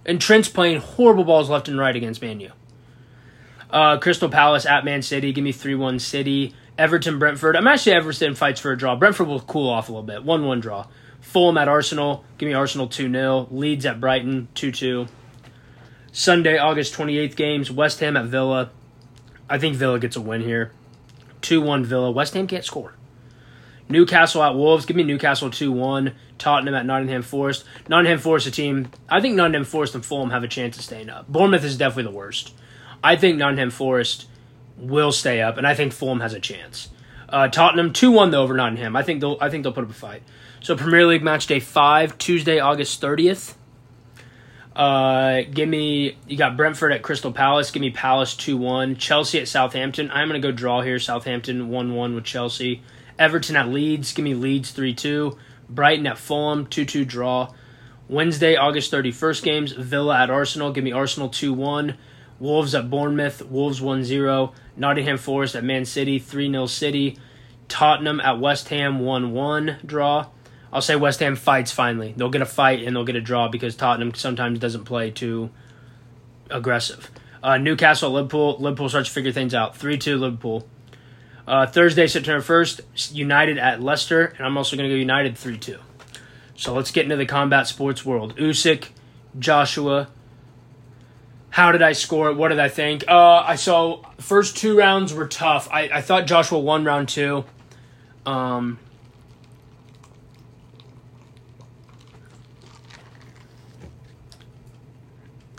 [0.04, 2.50] And Trent's playing horrible balls left and right against Man U.
[3.70, 5.32] Uh, Crystal Palace at Man City.
[5.32, 6.54] Give me 3 1 City.
[6.76, 7.56] Everton, Brentford.
[7.56, 8.96] I'm actually Everton fights for a draw.
[8.96, 10.24] Brentford will cool off a little bit.
[10.24, 10.86] 1 1 draw.
[11.20, 12.24] Fulham at Arsenal.
[12.38, 13.48] Give me Arsenal 2 0.
[13.50, 15.06] Leeds at Brighton 2 2.
[16.12, 17.70] Sunday, August 28th games.
[17.70, 18.70] West Ham at Villa.
[19.48, 20.72] I think Villa gets a win here.
[21.42, 22.10] 2 1 Villa.
[22.10, 22.94] West Ham can't score.
[23.88, 24.86] Newcastle at Wolves.
[24.86, 26.14] Give me Newcastle 2 1.
[26.38, 27.64] Tottenham at Nottingham Forest.
[27.88, 28.90] Nottingham Forest, a team.
[29.08, 31.28] I think Nottingham Forest and Fulham have a chance of staying up.
[31.28, 32.52] Bournemouth is definitely the worst.
[33.02, 34.26] I think Nottingham Forest
[34.76, 36.90] will stay up, and I think Fulham has a chance.
[37.28, 38.96] Uh, Tottenham two one though over Nottingham.
[38.96, 40.22] I think they'll I think they'll put up a fight.
[40.60, 43.56] So Premier League match day five, Tuesday, August thirtieth.
[44.76, 47.70] Uh, give me you got Brentford at Crystal Palace.
[47.70, 48.96] Give me Palace two one.
[48.96, 50.10] Chelsea at Southampton.
[50.10, 50.98] I'm gonna go draw here.
[50.98, 52.82] Southampton one one with Chelsea.
[53.18, 54.12] Everton at Leeds.
[54.12, 55.38] Give me Leeds three two.
[55.68, 57.52] Brighton at Fulham two two draw.
[58.08, 59.72] Wednesday, August thirty first games.
[59.72, 60.72] Villa at Arsenal.
[60.72, 61.96] Give me Arsenal two one.
[62.38, 63.42] Wolves at Bournemouth.
[63.46, 64.52] Wolves 1 0.
[64.76, 67.18] Nottingham Forest at Man City, 3 0 City.
[67.68, 70.26] Tottenham at West Ham, 1 1 draw.
[70.72, 72.14] I'll say West Ham fights finally.
[72.16, 75.50] They'll get a fight and they'll get a draw because Tottenham sometimes doesn't play too
[76.50, 77.10] aggressive.
[77.42, 78.56] Uh, Newcastle, Liverpool.
[78.58, 79.76] Liverpool starts to figure things out.
[79.76, 80.66] 3 2 Liverpool.
[81.46, 84.32] Uh, Thursday, September 1st, United at Leicester.
[84.38, 85.78] And I'm also going to go United 3 2.
[86.56, 88.36] So let's get into the combat sports world.
[88.36, 88.88] Usyk,
[89.38, 90.08] Joshua,
[91.54, 92.34] how did I score it?
[92.34, 93.04] What did I think?
[93.06, 95.68] Uh, I saw first two rounds were tough.
[95.70, 97.44] I, I thought Joshua won round two.
[98.26, 98.80] Um,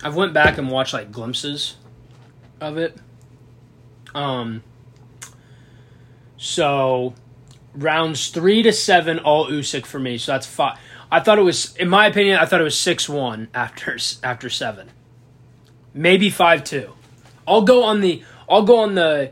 [0.04, 1.78] I've went back and watched like glimpses
[2.60, 2.98] of it.
[4.14, 4.64] Um,
[6.36, 7.14] so
[7.74, 10.18] rounds three to seven, all Usyk for me.
[10.18, 10.78] So that's five.
[11.10, 14.50] I thought it was, in my opinion, I thought it was six one after after
[14.50, 14.90] seven
[15.96, 16.94] maybe five two.
[17.48, 19.32] I'll go on the I'll go on the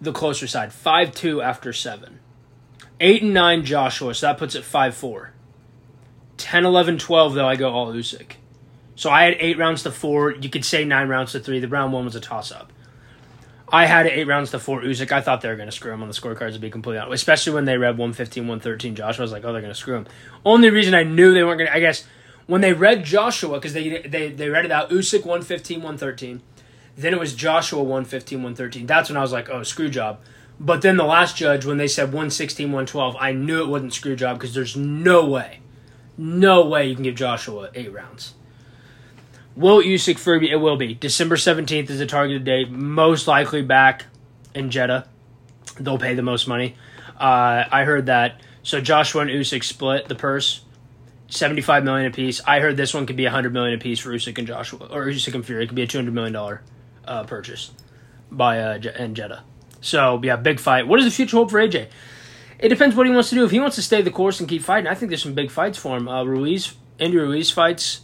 [0.00, 0.72] the closer side.
[0.72, 2.20] Five two after seven.
[3.00, 5.32] Eight and nine Joshua, so that puts it five four.
[6.36, 8.32] 10, 11, 12, though, I go all Usyk.
[8.96, 10.32] So I had eight rounds to four.
[10.32, 11.60] You could say nine rounds to three.
[11.60, 12.72] The round one was a toss up.
[13.68, 15.10] I had eight rounds to four Usyk.
[15.10, 17.14] I thought they were going to screw him on the scorecards to be completely honest,
[17.14, 19.22] especially when they read 115, 113 Joshua.
[19.22, 20.06] Was like, oh, they're going to screw him.
[20.44, 22.06] Only reason I knew they weren't going to, I guess,
[22.46, 26.42] when they read Joshua, because they, they, they read it out Usyk 115, 113.
[26.96, 28.86] Then it was Joshua 115, 113.
[28.86, 30.20] That's when I was like, oh, screw job.
[30.60, 34.14] But then the last judge, when they said 116, 112, I knew it wasn't screw
[34.14, 35.60] job because there's no way,
[36.16, 38.34] no way you can give Joshua eight rounds.
[39.56, 40.50] Will Usyk Fury?
[40.50, 42.70] It will be December seventeenth is the targeted date.
[42.70, 44.06] Most likely back
[44.52, 45.06] in Jeddah.
[45.78, 46.76] They'll pay the most money.
[47.16, 48.40] Uh, I heard that.
[48.64, 50.62] So Joshua and Usyk split the purse,
[51.34, 52.40] seventy five million a piece.
[52.46, 55.06] I heard this one could be hundred million a piece for Usyk and Joshua, or
[55.06, 55.64] Usyk and Fury.
[55.64, 56.62] It could be a two hundred million dollar
[57.06, 57.72] uh, purchase
[58.30, 59.44] by uh, in Jeddah.
[59.80, 60.86] So yeah, big fight.
[60.86, 61.88] What is the future hope for AJ?
[62.58, 63.44] It depends what he wants to do.
[63.44, 65.50] If he wants to stay the course and keep fighting, I think there's some big
[65.50, 66.08] fights for him.
[66.08, 68.00] Uh, Ruiz, Andy Ruiz fights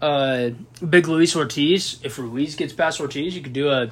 [0.00, 0.50] uh,
[0.88, 1.98] big Luis Ortiz.
[2.04, 3.90] If Ruiz gets past Ortiz, you could do a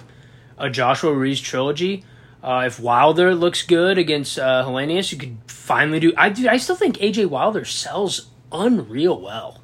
[0.59, 2.05] a Joshua Ruiz trilogy.
[2.43, 6.13] Uh, if Wilder looks good against uh, Helenius, you could finally do.
[6.17, 6.49] I do.
[6.49, 8.29] I still think AJ Wilder sells
[8.63, 9.61] unreal well.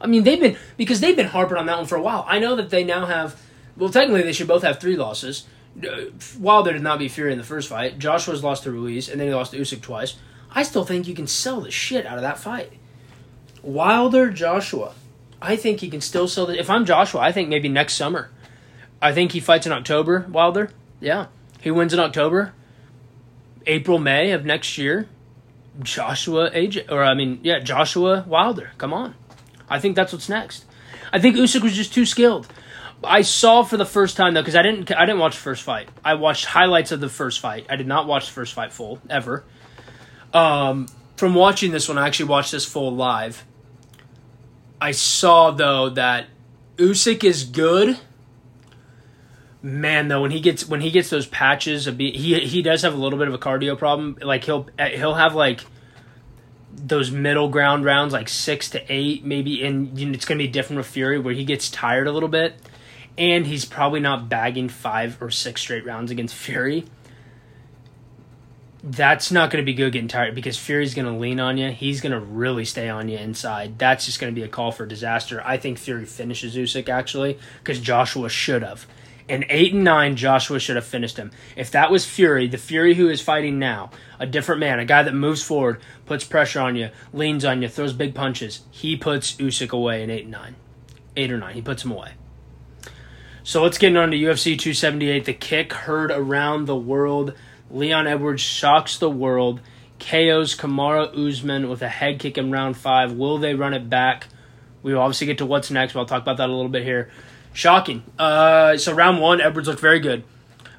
[0.00, 2.24] I mean, they've been because they've been harping on that one for a while.
[2.28, 3.40] I know that they now have.
[3.76, 5.46] Well, technically, they should both have three losses.
[5.82, 7.98] Uh, Wilder did not beat Fury in the first fight.
[7.98, 10.16] Joshua's lost to Ruiz, and then he lost to Usyk twice.
[10.50, 12.72] I still think you can sell the shit out of that fight.
[13.62, 14.94] Wilder, Joshua.
[15.42, 16.58] I think he can still sell the.
[16.58, 18.30] If I'm Joshua, I think maybe next summer.
[19.02, 20.26] I think he fights in October.
[20.30, 21.26] Wilder, yeah,
[21.60, 22.52] he wins in October.
[23.66, 25.08] April, May of next year.
[25.82, 28.70] Joshua AJ, or I mean, yeah, Joshua Wilder.
[28.78, 29.14] Come on,
[29.68, 30.64] I think that's what's next.
[31.12, 32.48] I think Usyk was just too skilled.
[33.02, 35.62] I saw for the first time though, because I didn't, I didn't watch the first
[35.62, 35.88] fight.
[36.04, 37.66] I watched highlights of the first fight.
[37.68, 39.44] I did not watch the first fight full ever.
[40.32, 43.44] Um, from watching this one, I actually watched this full live
[44.84, 46.26] I saw though that
[46.76, 47.98] Usyk is good.
[49.64, 52.82] Man, though, when he gets when he gets those patches, of be, he he does
[52.82, 54.18] have a little bit of a cardio problem.
[54.20, 55.60] Like he'll he'll have like
[56.70, 60.48] those middle ground rounds, like six to eight, maybe, and you know, it's gonna be
[60.48, 62.56] different with Fury, where he gets tired a little bit,
[63.16, 66.84] and he's probably not bagging five or six straight rounds against Fury
[68.86, 71.70] that's not going to be good getting tired because Fury's going to lean on you.
[71.70, 73.78] He's going to really stay on you inside.
[73.78, 75.42] That's just going to be a call for disaster.
[75.42, 78.86] I think Fury finishes Usyk actually because Joshua should have.
[79.26, 81.30] In eight and nine, Joshua should have finished him.
[81.56, 85.02] If that was Fury, the Fury who is fighting now, a different man, a guy
[85.02, 89.36] that moves forward, puts pressure on you, leans on you, throws big punches, he puts
[89.36, 90.56] Usyk away in eight and nine,
[91.16, 91.54] eight or nine.
[91.54, 92.12] He puts him away.
[93.42, 95.24] So let's get on to UFC 278.
[95.24, 97.34] The kick heard around the world.
[97.70, 99.60] Leon Edwards shocks the world,
[99.98, 103.12] KOs Kamaru Usman with a head kick in round five.
[103.12, 104.28] Will they run it back?
[104.82, 107.10] We obviously get to what's next, but I'll talk about that a little bit here.
[107.54, 108.02] Shocking.
[108.18, 110.24] Uh, so round one, Edwards looked very good.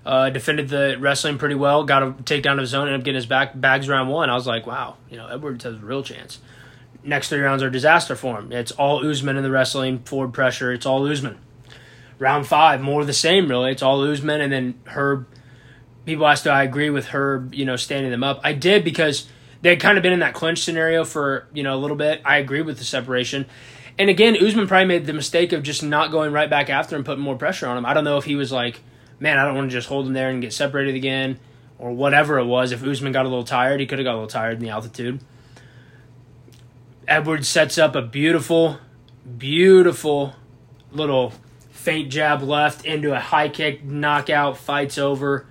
[0.06, 1.84] Uh, defended the wrestling pretty well.
[1.84, 2.88] Got a takedown of his own.
[2.88, 4.30] Ended up getting his back bags round one.
[4.30, 6.38] I was like, wow, you know, Edwards has a real chance.
[7.04, 8.52] Next three rounds are disaster for him.
[8.52, 10.72] It's all Usman in the wrestling, forward pressure.
[10.72, 11.40] It's all Usman.
[12.20, 13.72] Round five, more of the same, really.
[13.72, 15.28] It's all Usman, and then Herb
[16.06, 18.40] people asked, do I agree with her, you know, standing them up?
[18.44, 19.28] I did because
[19.62, 22.22] they had kind of been in that clinch scenario for, you know, a little bit.
[22.24, 23.48] I agree with the separation.
[23.98, 27.06] And again, Usman probably made the mistake of just not going right back after and
[27.06, 27.86] putting more pressure on him.
[27.86, 28.82] I don't know if he was like,
[29.20, 31.40] man, I don't want to just hold him there and get separated again
[31.78, 32.72] or whatever it was.
[32.72, 34.70] If Usman got a little tired, he could have got a little tired in the
[34.70, 35.22] altitude.
[37.08, 38.80] Edwards sets up a beautiful,
[39.38, 40.34] beautiful
[40.92, 41.34] little
[41.70, 45.46] feint jab left into a high kick, knockout, fights over.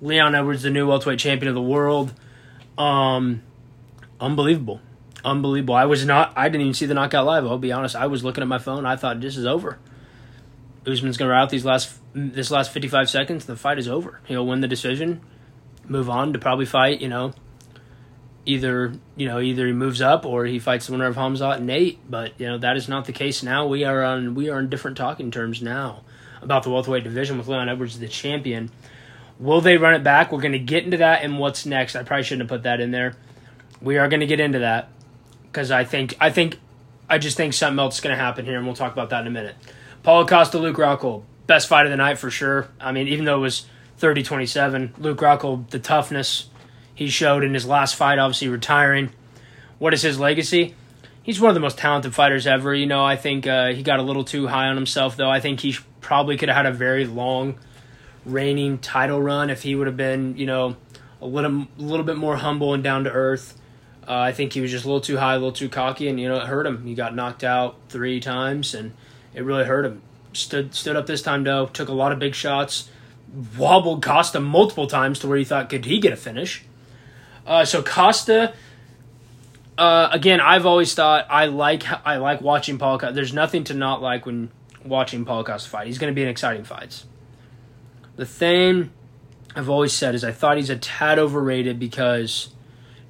[0.00, 2.12] Leon Edwards, the new welterweight champion of the world.
[2.76, 3.42] Um,
[4.20, 4.80] unbelievable,
[5.24, 5.74] unbelievable.
[5.74, 6.32] I was not.
[6.36, 7.44] I didn't even see the knockout live.
[7.46, 7.96] I'll be honest.
[7.96, 8.86] I was looking at my phone.
[8.86, 9.78] I thought this is over.
[10.86, 13.46] Usman's gonna rout these last this last fifty five seconds.
[13.46, 14.20] The fight is over.
[14.26, 15.20] He'll win the decision,
[15.86, 17.00] move on to probably fight.
[17.00, 17.32] You know,
[18.44, 21.66] either you know either he moves up or he fights the winner of Khamzat and
[21.66, 21.98] Nate.
[22.10, 23.66] But you know that is not the case now.
[23.66, 26.02] We are on we are on different talking terms now
[26.42, 28.70] about the welterweight division with Leon Edwards the champion.
[29.38, 30.30] Will they run it back?
[30.30, 31.96] We're going to get into that and what's next.
[31.96, 33.16] I probably shouldn't have put that in there.
[33.80, 34.88] We are going to get into that
[35.54, 36.58] because I think I think
[37.08, 39.20] I just think something else is going to happen here, and we'll talk about that
[39.20, 39.54] in a minute.
[40.02, 42.68] Paulo Costa, Luke Rockhold, best fight of the night for sure.
[42.80, 43.66] I mean, even though it was
[44.00, 46.48] 30-27, Luke Rockhold, the toughness
[46.94, 49.12] he showed in his last fight, obviously retiring.
[49.78, 50.74] What is his legacy?
[51.22, 52.74] He's one of the most talented fighters ever.
[52.74, 55.30] You know, I think uh, he got a little too high on himself, though.
[55.30, 57.58] I think he probably could have had a very long
[58.26, 60.76] reigning title run if he would have been, you know,
[61.22, 63.58] a little a little bit more humble and down to earth.
[64.06, 66.20] Uh, I think he was just a little too high, a little too cocky, and
[66.20, 66.84] you know it hurt him.
[66.86, 68.92] He got knocked out three times, and
[69.32, 70.02] it really hurt him.
[70.32, 72.90] Stood stood up this time though, took a lot of big shots,
[73.56, 76.64] wobbled Costa multiple times to where he thought, could he get a finish?
[77.46, 78.54] Uh, so Costa,
[79.76, 82.98] uh, again, I've always thought I like I like watching Paul.
[82.98, 83.14] Costa.
[83.14, 84.50] There's nothing to not like when
[84.84, 85.86] watching Paul Costa fight.
[85.86, 87.06] He's going to be an exciting fights.
[88.16, 88.90] The thing
[89.56, 92.53] I've always said is I thought he's a tad overrated because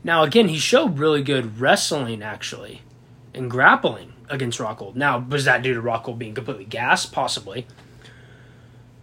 [0.05, 2.83] now again he showed really good wrestling actually
[3.35, 4.95] and grappling against Rockhold.
[4.95, 7.13] Now was that due to Rockhold being completely gassed?
[7.13, 7.67] Possibly.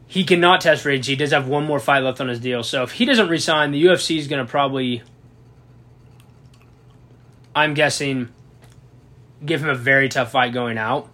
[0.08, 0.90] He cannot test for.
[0.90, 2.64] He does have one more fight left on his deal.
[2.64, 5.04] So if he doesn't resign, the UFC is going to probably,
[7.56, 8.28] I'm guessing,
[9.46, 11.08] give him a very tough fight going out.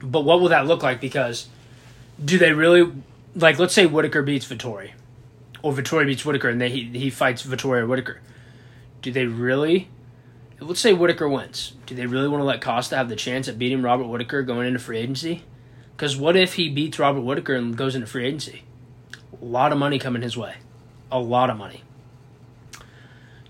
[0.00, 1.02] But what will that look like?
[1.02, 1.48] Because
[2.22, 2.90] do they really
[3.34, 3.58] like?
[3.58, 4.92] Let's say Whitaker beats Vettori,
[5.62, 8.22] or Vettori beats Whitaker, and they, he he fights Vettori or Whitaker.
[9.04, 9.90] Do they really?
[10.60, 11.74] Let's say Whitaker wins.
[11.84, 14.66] Do they really want to let Costa have the chance at beating Robert Whitaker going
[14.66, 15.42] into free agency?
[15.94, 18.62] Because what if he beats Robert Whitaker and goes into free agency?
[19.38, 20.54] A lot of money coming his way.
[21.12, 21.82] A lot of money.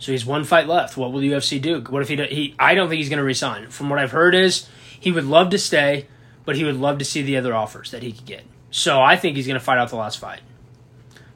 [0.00, 0.96] So he's one fight left.
[0.96, 1.80] What will the UFC do?
[1.82, 2.16] What if he?
[2.16, 3.68] he I don't think he's going to resign.
[3.68, 6.08] From what I've heard is he would love to stay,
[6.44, 8.42] but he would love to see the other offers that he could get.
[8.72, 10.40] So I think he's going to fight out the last fight.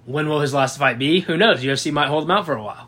[0.07, 1.21] When will his last fight be?
[1.21, 1.63] Who knows?
[1.63, 2.88] UFC might hold him out for a while.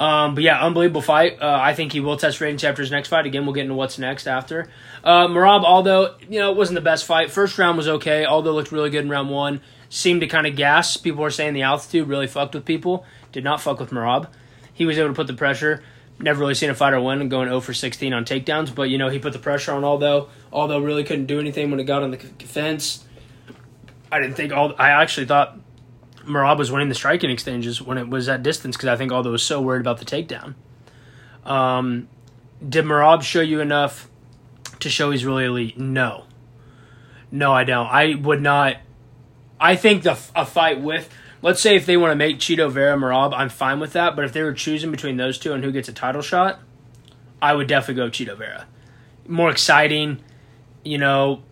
[0.00, 1.40] Um, but yeah, unbelievable fight.
[1.42, 3.26] Uh, I think he will test rating after his next fight.
[3.26, 4.70] Again, we'll get into what's next after.
[5.04, 8.24] Uh, Merab, although you know it wasn't the best fight, first round was okay.
[8.24, 9.60] Aldo looked really good in round one.
[9.90, 10.96] Seemed to kind of gas.
[10.96, 13.04] People were saying the altitude really fucked with people.
[13.32, 14.28] Did not fuck with Merab.
[14.72, 15.82] He was able to put the pressure.
[16.18, 19.10] Never really seen a fighter win going 0 for 16 on takedowns, but you know
[19.10, 20.30] he put the pressure on Aldo.
[20.50, 23.04] Aldo really couldn't do anything when it got on the fence.
[24.10, 24.74] I didn't think all.
[24.78, 25.58] I actually thought
[26.24, 29.30] Merab was winning the striking exchanges when it was at distance because I think Aldo
[29.30, 30.54] was so worried about the takedown.
[31.44, 32.08] Um,
[32.66, 34.08] did Merab show you enough
[34.80, 35.78] to show he's really elite?
[35.78, 36.24] No.
[37.30, 37.86] No, I don't.
[37.86, 38.76] I would not.
[39.60, 41.08] I think the a fight with,
[41.42, 44.16] let's say if they want to make Chito Vera Merab, I'm fine with that.
[44.16, 46.60] But if they were choosing between those two and who gets a title shot,
[47.40, 48.66] I would definitely go Chito Vera.
[49.26, 50.20] More exciting,
[50.82, 51.42] you know,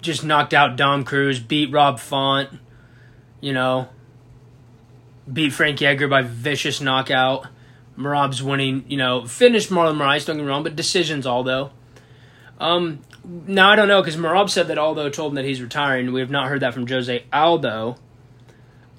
[0.00, 2.60] just knocked out Dom Cruz, beat Rob Font
[3.40, 3.88] you know,
[5.30, 7.46] beat Frankie Edgar by vicious knockout.
[7.96, 11.72] Merab's winning, you know, finished Marlon Moraes, don't get me wrong, but decisions, Aldo.
[12.60, 16.12] Um, now I don't know because Merab said that Aldo told him that he's retiring.
[16.12, 17.96] We have not heard that from Jose Aldo.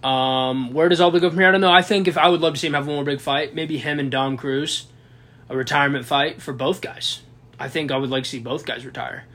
[0.03, 1.49] Um, where does Aldo go from here?
[1.49, 1.71] I don't know.
[1.71, 3.77] I think if I would love to see him have one more big fight, maybe
[3.77, 4.87] him and Dom Cruz,
[5.49, 7.21] a retirement fight for both guys.
[7.59, 9.25] I think I would like to see both guys retire.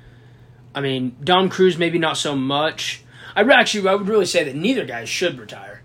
[0.74, 3.03] I mean, Dom Cruz maybe not so much.
[3.36, 5.82] I actually I would really say that neither guy should retire,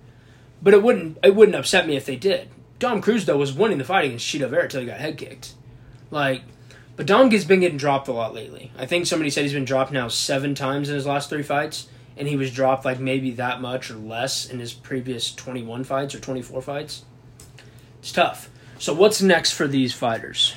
[0.62, 2.50] but it wouldn't it wouldn't upset me if they did.
[2.78, 5.54] Dom Cruz though was winning the fight against Chito Vera until he got head kicked,
[6.12, 6.44] like.
[6.96, 8.74] But Dom has been getting dropped a lot lately.
[8.78, 11.88] I think somebody said he's been dropped now seven times in his last three fights,
[12.18, 16.14] and he was dropped like maybe that much or less in his previous 21 fights
[16.14, 17.06] or 24 fights.
[18.00, 18.50] It's tough.
[18.80, 20.56] So, what's next for these fighters?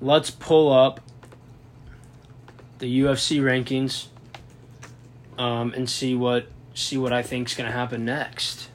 [0.00, 1.00] Let's pull up
[2.78, 4.06] the UFC rankings
[5.38, 8.68] um, and see what see what I think is going to happen next.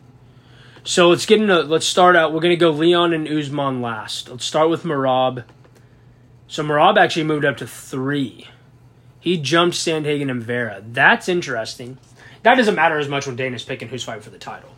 [0.84, 2.34] So let's get into let's start out.
[2.34, 4.30] We're going to go Leon and Usman last.
[4.30, 5.44] Let's start with Merab.
[6.48, 8.48] So Merab actually moved up to three.
[9.20, 10.84] He jumped Sandhagen and Vera.
[10.86, 11.98] That's interesting.
[12.44, 14.70] That doesn't matter as much when Dana's picking who's fighting for the title.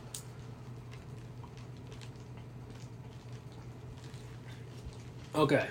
[5.34, 5.67] Okay,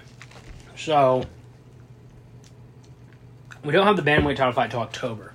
[0.77, 1.25] so
[3.65, 5.34] we don't have the bantamweight title fight till October.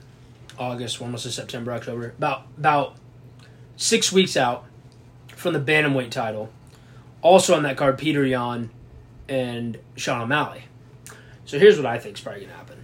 [0.59, 2.95] August, almost to September, October, about about
[3.77, 4.65] six weeks out
[5.35, 6.49] from the bantamweight title.
[7.21, 8.69] Also on that card, Petr Yan
[9.27, 10.63] and Sean O'Malley.
[11.45, 12.77] So here's what I think is probably gonna happen.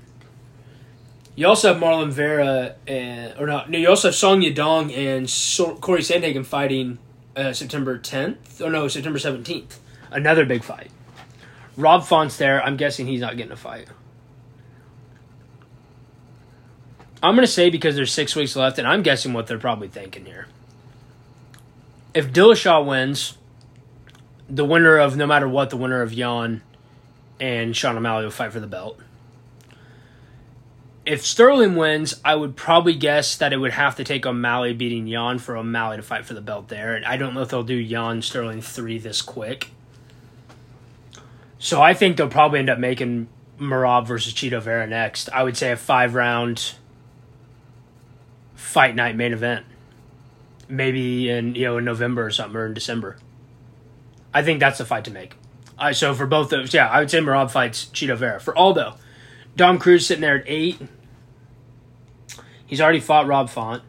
[1.36, 3.70] You also have Marlon Vera and or not?
[3.70, 6.98] No, you also have Song Yadong and so- Corey Sandhagen fighting
[7.36, 8.62] uh, September 10th.
[8.62, 9.78] Or no, September 17th.
[10.12, 10.92] Another big fight.
[11.76, 12.64] Rob Font's there.
[12.64, 13.88] I'm guessing he's not getting a fight.
[17.24, 19.88] I'm going to say because there's six weeks left, and I'm guessing what they're probably
[19.88, 20.48] thinking here.
[22.14, 23.38] If Dillashaw wins,
[24.50, 26.62] the winner of no matter what, the winner of Yan
[27.40, 29.00] and Sean O'Malley will fight for the belt.
[31.06, 35.06] If Sterling wins, I would probably guess that it would have to take O'Malley beating
[35.06, 36.96] Yan for O'Malley to fight for the belt there.
[36.96, 39.70] And I don't know if they'll do Yan Sterling 3 this quick.
[41.60, 43.28] So I think they'll probably end up making
[43.60, 45.30] Merab versus Chito Vera next.
[45.30, 46.74] I would say a five round
[48.76, 49.66] fight night main event.
[50.68, 53.16] Maybe in you know in November or something or in December.
[54.34, 55.34] I think that's the fight to make.
[55.80, 58.38] Uh, so for both those, yeah, I would say Merab fights Chito Vera.
[58.38, 58.96] For Aldo,
[59.56, 60.78] Dom Cruz sitting there at eight.
[62.66, 63.82] He's already fought Rob Font.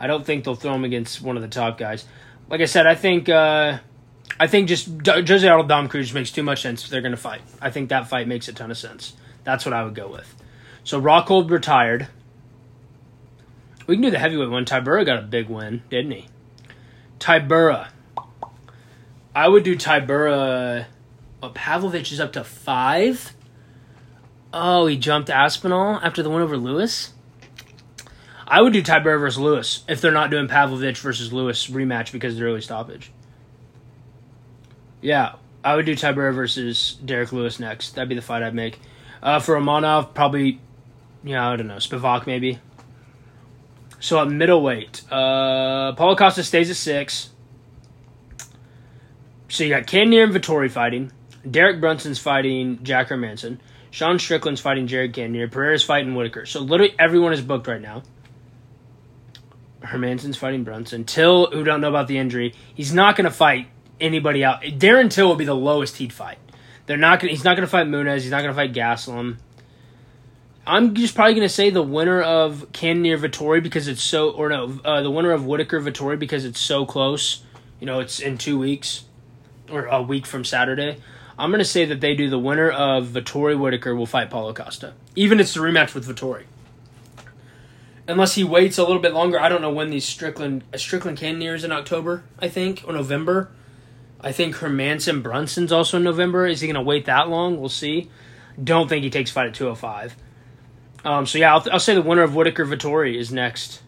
[0.00, 2.04] I don't think they'll throw him against one of the top guys.
[2.48, 3.78] Like I said, I think uh,
[4.40, 7.42] I think just Jose Aldo Dom Cruz makes too much sense they're going to fight.
[7.62, 9.12] I think that fight makes a ton of sense.
[9.44, 10.34] That's what I would go with.
[10.82, 12.08] So Rockhold retired.
[13.86, 14.64] We can do the heavyweight one.
[14.64, 16.26] Tybura got a big win, didn't he?
[17.18, 17.88] Tybura.
[19.34, 20.86] I would do Tybura.
[21.42, 23.32] Oh, Pavlovich is up to five.
[24.52, 27.12] Oh, he jumped Aspinall after the win over Lewis.
[28.48, 32.34] I would do Tybura versus Lewis if they're not doing Pavlovich versus Lewis rematch because
[32.34, 33.10] of the early stoppage.
[35.00, 35.34] Yeah,
[35.64, 37.94] I would do Tybura versus Derrick Lewis next.
[37.94, 38.80] That'd be the fight I'd make.
[39.22, 40.60] Uh, for Romanov, probably,
[41.24, 42.60] yeah, I don't know, Spivak maybe.
[43.98, 47.30] So at middleweight, uh, Paulo Costa stays at six.
[49.48, 51.12] So you got Cannonier and Vettori fighting.
[51.48, 53.58] Derek Brunson's fighting Jack Hermansson.
[53.90, 55.48] Sean Strickland's fighting Jared Cannonier.
[55.48, 56.44] Pereira's fighting Whitaker.
[56.46, 58.02] So literally everyone is booked right now.
[59.80, 61.04] Hermansson's fighting Brunson.
[61.04, 63.68] Till, who don't know about the injury, he's not going to fight
[64.00, 64.62] anybody out.
[64.62, 66.38] Darren Till will be the lowest he'd fight.
[66.86, 67.30] They're not going.
[67.30, 68.22] He's not going to fight Muniz.
[68.22, 69.38] He's not going to fight Gastelum.
[70.68, 74.48] I'm just probably going to say the winner of Cannonier Vettori because it's so, or
[74.48, 77.44] no, uh, the winner of Whitaker Vettori because it's so close.
[77.78, 79.04] You know, it's in two weeks
[79.70, 80.96] or a week from Saturday.
[81.38, 84.52] I'm going to say that they do the winner of Vettori Whitaker will fight Paulo
[84.52, 86.44] Costa, even if it's a rematch with Vettori.
[88.08, 91.54] Unless he waits a little bit longer, I don't know when these Strickland Strickland Cannonier
[91.54, 93.50] is in October, I think, or November.
[94.20, 96.46] I think Hermansson Brunson's also in November.
[96.46, 97.60] Is he going to wait that long?
[97.60, 98.10] We'll see.
[98.62, 100.16] Don't think he takes fight at 205.
[101.06, 103.80] Um, so yeah, I'll, I'll say the winner of Whitaker Vettori is next.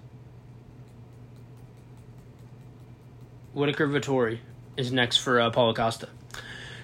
[3.52, 4.38] Whitaker Vettori
[4.76, 6.08] is next for uh, Paulo Costa.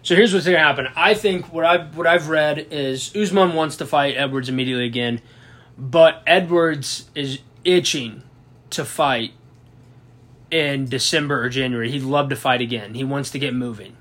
[0.03, 0.89] So here's what's to happen.
[0.97, 5.23] I think what I've what I've read is Usman wants to fight Edwards immediately again,
[5.79, 8.25] but Edwards is itching
[8.71, 9.35] to fight
[10.51, 11.93] in December or January.
[11.93, 12.95] He'd love to fight again.
[12.95, 13.97] He wants to get moving.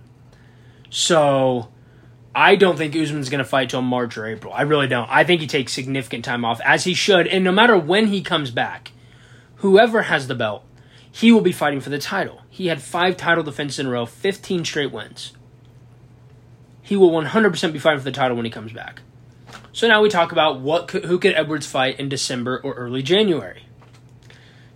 [0.89, 1.69] So
[2.36, 4.53] I don't think Usman's going to fight till March or April.
[4.53, 5.09] I really don't.
[5.09, 7.27] I think he takes significant time off, as he should.
[7.27, 8.91] And no matter when he comes back,
[9.57, 10.65] whoever has the belt,
[11.11, 12.41] he will be fighting for the title.
[12.49, 15.34] He had five title defenses in a row, 15 straight wins.
[16.81, 19.01] He will 100% be fighting for the title when he comes back.
[19.71, 23.03] So now we talk about what could, who could Edwards fight in December or early
[23.03, 23.65] January.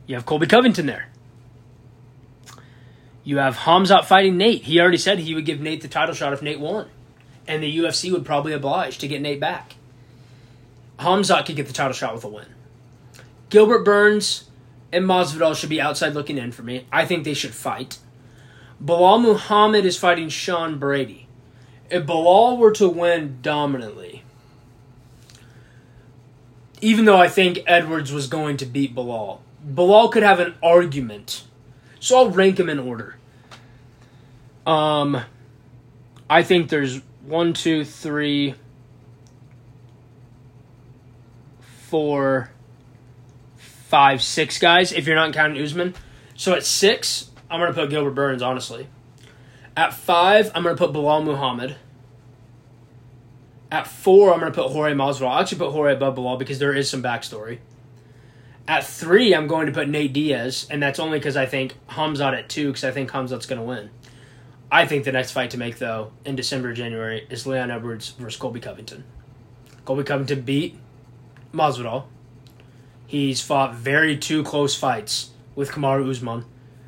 [0.06, 1.08] You have Colby Covington there.
[3.24, 4.64] You have Khamzat fighting Nate.
[4.64, 6.90] He already said he would give Nate the title shot if Nate won.
[7.48, 9.76] And the UFC would probably oblige to get Nate back.
[11.00, 12.48] Khamzat could get the title shot with a win.
[13.50, 14.50] Gilbert Burns
[14.92, 16.86] and Masvidal should be outside looking in for me.
[16.92, 18.00] I think they should fight.
[18.84, 21.28] Belal Muhammad is fighting Sean Brady.
[21.90, 24.24] If Belal were to win dominantly,
[26.82, 31.44] even though I think Edwards was going to beat Belal, Belal could have an argument.
[32.00, 33.16] So I'll rank them in order.
[34.66, 35.22] Um,
[36.30, 38.56] I think there's one, two, three,
[41.60, 42.50] four,
[43.58, 44.94] five, six guys.
[44.94, 45.94] If you're not counting Usman,
[46.36, 48.42] so at six, I'm gonna put Gilbert Burns.
[48.42, 48.88] Honestly,
[49.76, 51.76] at five, I'm gonna put Belal Muhammad.
[53.70, 55.28] At four, I'm gonna put Jorge Masvidal.
[55.28, 57.60] I'll actually put Jorge above Belal because there is some backstory.
[58.70, 62.38] At three, I'm going to put Nate Diaz, and that's only because I think Khamzat
[62.38, 63.90] at two because I think Khamzat's to win.
[64.70, 68.40] I think the next fight to make, though, in December, January, is Leon Edwards versus
[68.40, 69.06] Colby Covington.
[69.86, 70.78] Colby Covington beat
[71.54, 72.06] Masvidal.
[73.06, 76.44] He's fought very two close fights with Kamaru Usman,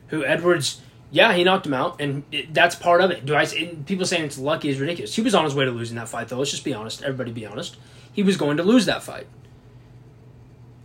[0.08, 3.26] who Edwards, yeah, he knocked him out, and it, that's part of it.
[3.26, 3.46] Do I?
[3.86, 5.16] People saying it's lucky is ridiculous.
[5.16, 6.38] He was on his way to losing that fight, though.
[6.38, 7.02] Let's just be honest.
[7.02, 7.78] Everybody, be honest.
[8.12, 9.28] He was going to lose that fight.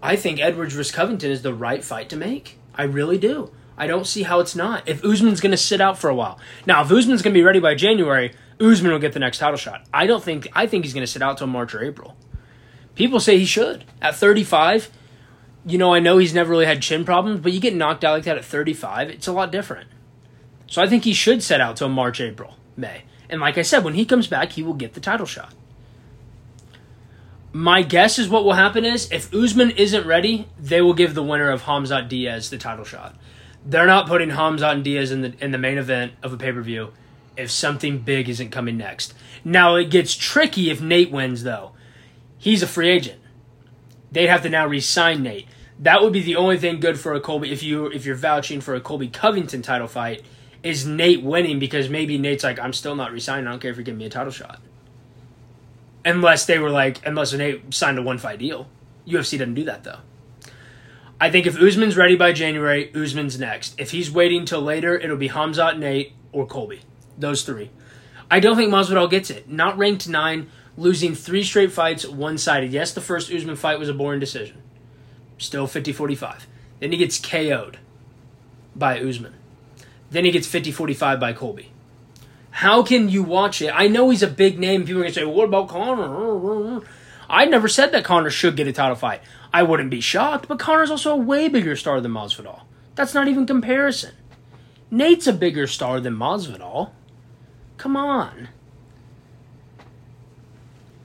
[0.01, 2.59] I think Edwards versus Covington is the right fight to make.
[2.77, 3.51] I really do.
[3.77, 4.89] I don't see how it's not.
[4.89, 6.39] If Usman's going to sit out for a while.
[6.67, 9.57] Now, if Usman's going to be ready by January, Usman will get the next title
[9.57, 9.85] shot.
[9.93, 12.17] I don't think I think he's going to sit out till March or April.
[12.95, 13.85] People say he should.
[14.01, 14.91] At 35,
[15.67, 18.13] you know, I know he's never really had chin problems, but you get knocked out
[18.13, 19.89] like that at 35, it's a lot different.
[20.67, 23.03] So I think he should set out till March, April, May.
[23.29, 25.53] And like I said, when he comes back, he will get the title shot.
[27.53, 31.23] My guess is what will happen is if Usman isn't ready, they will give the
[31.23, 33.17] winner of Khamzat Diaz the title shot.
[33.67, 36.53] They're not putting Khamzat and Diaz in the in the main event of a pay
[36.53, 36.93] per view
[37.37, 39.15] if something big isn't coming next.
[39.45, 41.73] Now it gets tricky if Nate wins though.
[42.39, 43.21] He's a free agent.
[44.13, 45.49] They'd have to now re-sign Nate.
[45.79, 48.61] That would be the only thing good for a Colby if you if you're vouching
[48.61, 50.23] for a Colby Covington title fight
[50.63, 53.47] is Nate winning because maybe Nate's like I'm still not resigning.
[53.47, 54.61] I don't care if you give me a title shot.
[56.05, 58.69] Unless they were like, unless Nate signed a one fight deal.
[59.07, 59.99] UFC doesn't do that though.
[61.21, 63.79] I think if Usman's ready by January, Usman's next.
[63.79, 66.81] If he's waiting till later, it'll be Khamzat, Nate, or Colby.
[67.17, 67.71] Those three.
[68.31, 69.49] I don't think Masvidal gets it.
[69.49, 72.73] Not ranked nine, losing three straight fights one sided.
[72.73, 74.61] Yes, the first Usman fight was a boring decision.
[75.39, 76.47] Still 50 45.
[76.81, 77.79] Then he gets KO'd
[78.75, 79.35] by Usman.
[80.11, 81.71] Then he gets 50 45 by Colby.
[82.51, 83.71] How can you watch it?
[83.71, 84.83] I know he's a big name.
[84.83, 86.83] People are going to say, what about Conor?
[87.29, 89.23] I never said that Conor should get a title fight.
[89.53, 92.63] I wouldn't be shocked, but Conor's also a way bigger star than Masvidal.
[92.95, 94.15] That's not even comparison.
[94.91, 96.91] Nate's a bigger star than Masvidal.
[97.77, 98.49] Come on.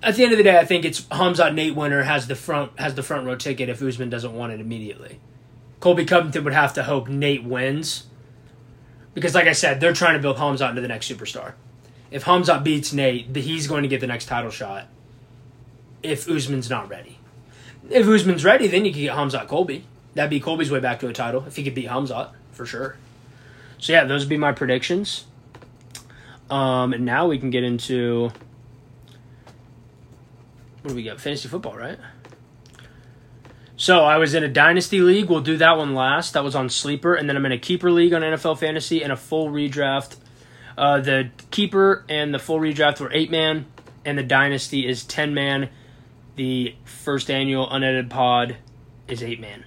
[0.02, 2.80] At the end of the day, I think it's Khamzat Nate winner has the front
[2.80, 5.20] has the front row ticket if Usman doesn't want it immediately.
[5.80, 8.06] Colby Covington would have to hope Nate wins.
[9.14, 11.54] Because like I said, they're trying to build Khamzat into the next superstar.
[12.12, 14.88] If Khamzat beats Nate, he's going to get the next title shot.
[16.02, 17.20] If Usman's not ready.
[17.90, 19.86] If Usman's ready, then you can get Khamzat Colby.
[20.14, 22.98] That'd be Colby's way back to a title if he could beat Khamzat, for sure.
[23.78, 25.26] So yeah, those would be my predictions.
[26.50, 28.32] Um, and now we can get into
[30.82, 31.20] what do we got?
[31.20, 32.00] Fantasy football, right?
[33.76, 35.30] So I was in a dynasty league.
[35.30, 36.34] We'll do that one last.
[36.34, 39.12] That was on sleeper, and then I'm in a keeper league on NFL fantasy and
[39.12, 40.18] a full redraft.
[40.78, 43.66] Uh, the keeper and the full redraft were eight man,
[44.04, 45.70] and the dynasty is ten man.
[46.40, 48.56] The first annual unedited pod
[49.10, 49.66] is eight man.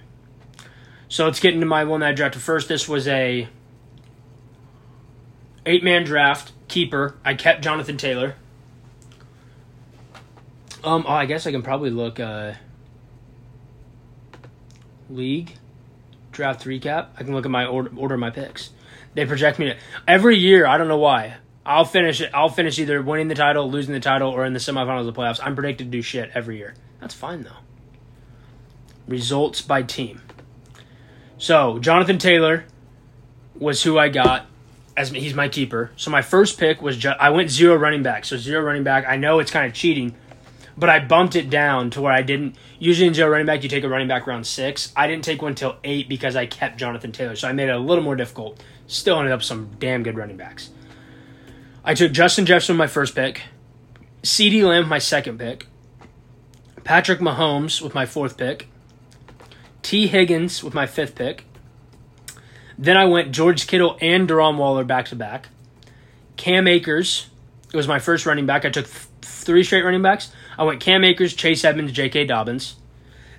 [1.07, 2.67] So let's get into my one that I drafted first.
[2.67, 3.47] This was a
[5.67, 7.15] eight man draft keeper.
[7.23, 8.37] I kept Jonathan Taylor.
[10.83, 12.53] Um, oh, I guess I can probably look uh,
[15.11, 15.53] league
[16.31, 17.09] draft recap.
[17.15, 18.71] I can look at my order, order my picks.
[19.13, 20.65] They project me to, every year.
[20.65, 21.35] I don't know why.
[21.65, 22.29] I'll finish it.
[22.33, 25.13] I'll finish either winning the title, losing the title, or in the semifinals of the
[25.13, 25.39] playoffs.
[25.41, 26.73] I'm predicted to do shit every year.
[26.99, 27.51] That's fine though.
[29.07, 30.21] Results by team.
[31.37, 32.65] So Jonathan Taylor
[33.55, 34.45] was who I got
[34.95, 35.91] as he's my keeper.
[35.95, 38.25] So my first pick was ju- I went zero running back.
[38.25, 39.05] So zero running back.
[39.07, 40.15] I know it's kind of cheating,
[40.77, 42.55] but I bumped it down to where I didn't.
[42.79, 44.91] Usually in zero running back, you take a running back round six.
[44.95, 47.35] I didn't take one till eight because I kept Jonathan Taylor.
[47.35, 48.63] So I made it a little more difficult.
[48.87, 50.69] Still ended up some damn good running backs.
[51.83, 53.41] I took Justin Jefferson my first pick,
[54.21, 55.67] CeeDee Lamb my second pick,
[56.83, 58.67] Patrick Mahomes with my fourth pick,
[59.81, 61.45] Tee Higgins with my fifth pick.
[62.77, 65.49] Then I went George Kittle and Darren Waller back to back.
[66.37, 67.27] Cam Akers
[67.73, 68.65] it was my first running back.
[68.65, 70.31] I took th- three straight running backs.
[70.57, 72.25] I went Cam Akers, Chase Edmonds, J.K.
[72.25, 72.75] Dobbins.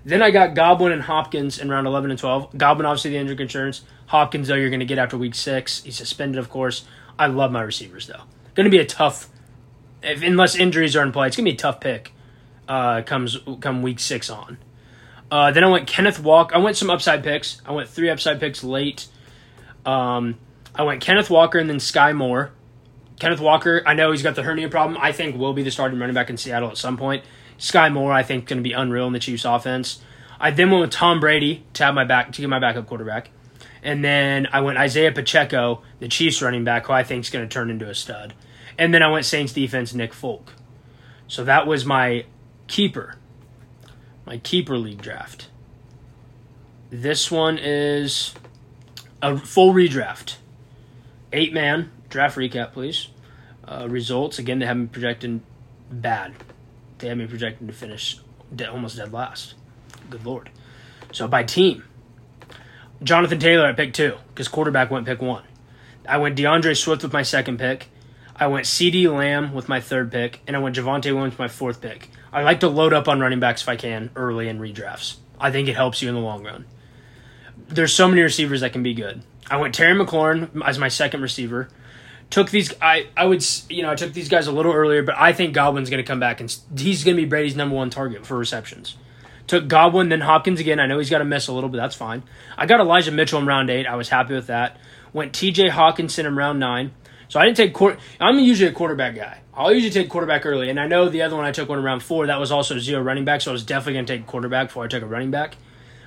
[0.05, 2.59] Then I got Godwin and Hopkins in round 11 and 12.
[2.59, 3.83] Godwin, obviously, the injury concerns.
[4.07, 5.85] Hopkins, though, you're going to get after week six.
[5.85, 6.85] He's suspended, of course.
[7.17, 8.23] I love my receivers, though.
[8.55, 9.29] Going to be a tough,
[10.03, 12.13] if, unless injuries are in play, it's going to be a tough pick
[12.69, 14.59] uh, comes come week six on.
[15.31, 16.53] Uh, then I went Kenneth Walk.
[16.55, 17.61] I went some upside picks.
[17.67, 19.07] I went three upside picks late.
[19.85, 20.39] Um,
[20.75, 22.53] I went Kenneth Walker and then Sky Moore.
[23.19, 24.99] Kenneth Walker, I know he's got the hernia problem.
[25.01, 27.25] I think will be the starting running back in Seattle at some point.
[27.59, 30.03] Sky Moore, I think, going to be unreal in the Chiefs' offense.
[30.45, 33.31] I then went with Tom Brady to have my back to get my backup quarterback,
[33.83, 37.49] and then I went Isaiah Pacheco, the Chiefs running back, who I think is going
[37.49, 38.35] to turn into a stud.
[38.77, 40.53] And then I went Saints defense Nick Folk.
[41.29, 42.27] So that was my
[42.67, 43.17] keeper,
[44.27, 45.49] my keeper league draft.
[46.91, 48.35] This one is
[49.23, 50.37] a full redraft,
[51.33, 53.09] eight man draft recap, please.
[53.67, 55.43] Uh, results again, they have me projecting
[55.91, 56.35] bad.
[56.99, 58.19] They have me projecting to finish
[58.69, 59.55] almost dead last.
[60.11, 60.51] Good lord.
[61.13, 61.85] So by team,
[63.03, 65.45] Jonathan Taylor at pick two because quarterback went pick one.
[66.09, 67.89] I went D'Andre Swift with my second pick.
[68.37, 71.49] I went CeeDee Lamb with my third pick, and I went Javonte Williams with my
[71.49, 72.11] fourth pick.
[72.33, 75.17] I like to load up on running backs if I can early in redrafts.
[75.39, 76.65] I think it helps you in the long run.
[77.69, 79.23] There's so many receivers that can be good.
[79.49, 81.69] I went Terry McLaurin as my second receiver
[82.31, 85.17] took these I I would you know I took these guys a little earlier, but
[85.17, 87.91] I think Godwin's going to come back and he's going to be Brady's number one
[87.91, 88.97] target for receptions.
[89.47, 90.81] Took Godwin, then Hopkins again.
[90.81, 92.23] I know he's got to miss a little, but that's fine.
[92.57, 93.87] I got Elijah Mitchell in round eight.
[93.87, 94.79] I was happy with that.
[95.13, 95.69] Went T.J.
[95.69, 96.93] Hockenson in round nine.
[97.29, 97.99] So I didn't take court.
[98.21, 99.41] I'm usually a quarterback guy.
[99.55, 102.03] I'll usually take quarterback early, and I know the other one I took one around
[102.03, 102.27] four.
[102.27, 104.85] That was also zero running back, so I was definitely going to take quarterback before
[104.85, 105.57] I took a running back.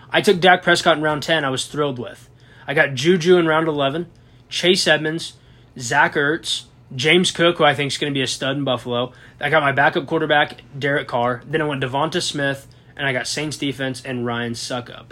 [0.10, 1.46] I took Dak Prescott in round ten.
[1.46, 2.30] I was thrilled with.
[2.66, 4.08] I got Juju in round eleven,
[4.50, 5.34] Chase Edmonds,
[5.80, 6.66] Zach Ertz,
[6.96, 9.14] James Cook, who I think is going to be a stud in Buffalo.
[9.40, 11.42] I got my backup quarterback, Derek Carr.
[11.46, 12.68] Then I went Devonta Smith,
[12.98, 15.12] and I got Saints defense and Ryan Succop.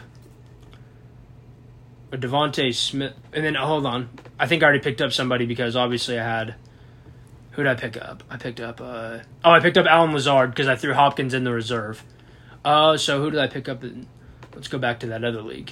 [2.11, 3.13] Or Devonta Smith.
[3.31, 4.09] And then, oh, hold on.
[4.39, 6.55] I think I already picked up somebody because obviously I had.
[7.51, 8.23] Who did I pick up?
[8.29, 8.81] I picked up.
[8.81, 12.03] Uh, oh, I picked up Allen Lazard because I threw Hopkins in the reserve.
[12.65, 13.83] Uh, so who did I pick up?
[14.53, 15.71] Let's go back to that other league.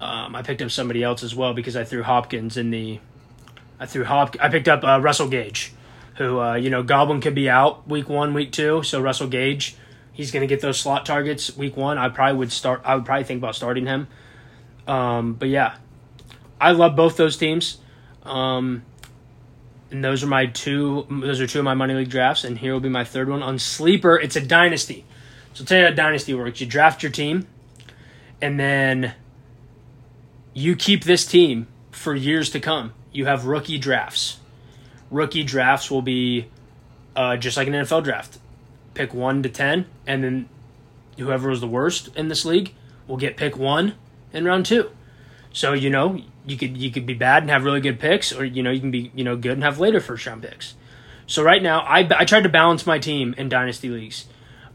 [0.00, 3.00] Um, I picked up somebody else as well because I threw Hopkins in the.
[3.80, 4.36] I threw Hop.
[4.38, 5.72] I picked up uh, Russell Gage,
[6.16, 8.82] who uh, you know Godwin could be out week one, week two.
[8.82, 9.76] So Russell Gage,
[10.12, 11.98] he's going to get those slot targets week one.
[11.98, 12.82] I probably would start.
[12.84, 14.08] I would probably think about starting him.
[14.86, 15.76] Um, but yeah,
[16.60, 17.78] I love both those teams.
[18.22, 18.82] Um,
[19.90, 21.06] and those are my two.
[21.10, 22.44] Those are two of my money league drafts.
[22.44, 24.18] And here will be my third one on sleeper.
[24.18, 25.04] It's a dynasty.
[25.54, 26.60] So I'll tell you how dynasty works.
[26.60, 27.46] You draft your team,
[28.40, 29.14] and then
[30.54, 32.92] you keep this team for years to come.
[33.12, 34.38] You have rookie drafts.
[35.10, 36.46] Rookie drafts will be
[37.16, 38.38] uh, just like an NFL draft.
[38.94, 40.48] Pick one to ten, and then
[41.18, 42.74] whoever was the worst in this league
[43.06, 43.94] will get pick one
[44.32, 44.90] in round two.
[45.52, 48.44] So you know you could you could be bad and have really good picks, or
[48.44, 50.74] you know you can be you know good and have later first round picks.
[51.26, 54.26] So right now, I I tried to balance my team in dynasty leagues,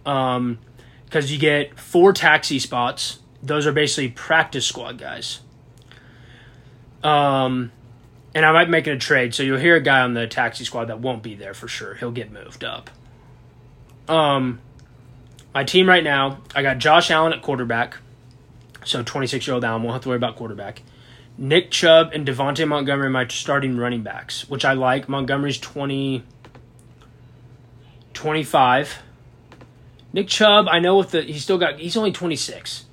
[0.05, 0.59] um,
[1.05, 3.20] because you get four taxi spots.
[3.43, 5.41] Those are basically practice squad guys.
[7.03, 7.72] Um,
[8.34, 10.66] and I might make it a trade, so you'll hear a guy on the taxi
[10.66, 11.93] squad that won't be there for sure.
[11.95, 12.89] He'll get moved up.
[14.08, 14.60] Um,
[15.53, 17.97] my team right now, I got Josh Allen at quarterback.
[18.84, 20.82] So 26 year old Allen won't have to worry about quarterback.
[21.38, 25.10] Nick Chubb and Devontae Montgomery my starting running backs, which I like.
[25.10, 26.24] Montgomery's 20,
[28.14, 29.01] 25.
[30.14, 32.86] Nick Chubb, I know with the he's still got he's only 26.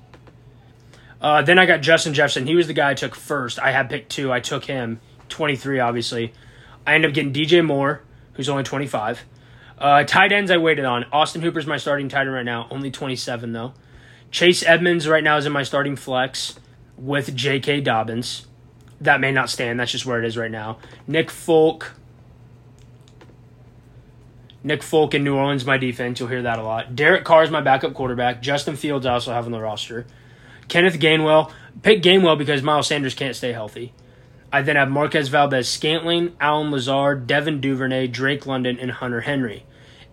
[1.21, 2.45] Uh, then I got Justin Jefferson.
[2.45, 3.57] He was the guy I took first.
[3.59, 4.29] I had picked two.
[4.31, 4.99] I took him,
[5.29, 6.33] 23, obviously.
[6.85, 8.01] I end up getting DJ Moore,
[8.33, 9.23] who's only 25.
[9.83, 11.03] Uh, tight ends I waited on.
[11.11, 13.73] Austin Hooper's my starting tight end right now, only 27 though.
[14.31, 16.57] Chase Edmonds right now is in my starting flex
[16.97, 17.81] with J.K.
[17.81, 18.47] Dobbins.
[19.01, 19.81] That may not stand.
[19.81, 20.77] That's just where it is right now.
[21.05, 21.95] Nick Folk.
[24.63, 26.17] Nick Folk in New Orleans, my defense.
[26.17, 26.95] You'll hear that a lot.
[26.95, 28.41] Derek Carr is my backup quarterback.
[28.41, 30.07] Justin Fields I also have on the roster.
[30.69, 31.51] Kenneth Gainwell.
[31.81, 33.91] Pick Gainwell because Miles Sanders can't stay healthy.
[34.49, 39.65] I then have Marquez Valdes-Scantling, Allen Lazard, Devin Duvernay, Drake London, and Hunter Henry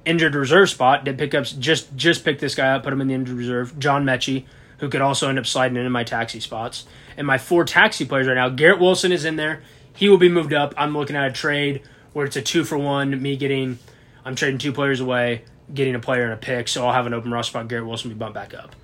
[0.05, 3.09] injured reserve spot did pick up just just pick this guy up, put him in
[3.09, 3.79] the injured reserve.
[3.79, 4.45] John Metchie,
[4.79, 6.87] who could also end up sliding into my taxi spots.
[7.17, 9.63] And my four taxi players right now, Garrett Wilson is in there.
[9.95, 10.73] He will be moved up.
[10.77, 11.83] I'm looking at a trade
[12.13, 13.21] where it's a two for one.
[13.21, 13.79] Me getting,
[14.25, 16.69] I'm trading two players away, getting a player and a pick.
[16.69, 17.69] So I'll have an open roster spot.
[17.69, 18.75] Garrett Wilson be bumped back up.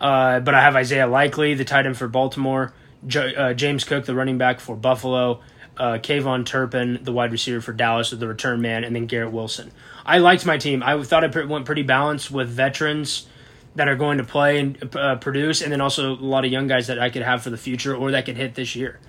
[0.00, 2.74] Uh, but I have Isaiah Likely, the tight end for Baltimore.
[3.06, 5.40] J- uh, James Cook, the running back for Buffalo
[5.76, 9.32] uh, Kayvon Turpin, the wide receiver for Dallas, with the return man, and then Garrett
[9.32, 9.72] Wilson.
[10.04, 10.82] I liked my team.
[10.82, 13.26] I thought it went pretty balanced with veterans
[13.74, 16.68] that are going to play and uh, produce, and then also a lot of young
[16.68, 19.00] guys that I could have for the future or that could hit this year.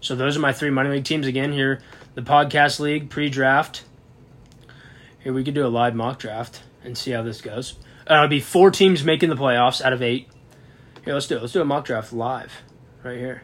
[0.00, 1.26] So those are my three money league teams.
[1.26, 1.80] Again, here
[2.14, 3.84] the podcast league pre-draft.
[5.20, 7.78] Here we could do a live mock draft and see how this goes.
[8.08, 10.28] Uh, it'll be four teams making the playoffs out of eight.
[11.04, 11.40] Here, let's do it.
[11.40, 12.52] Let's do a mock draft live,
[13.02, 13.42] right here.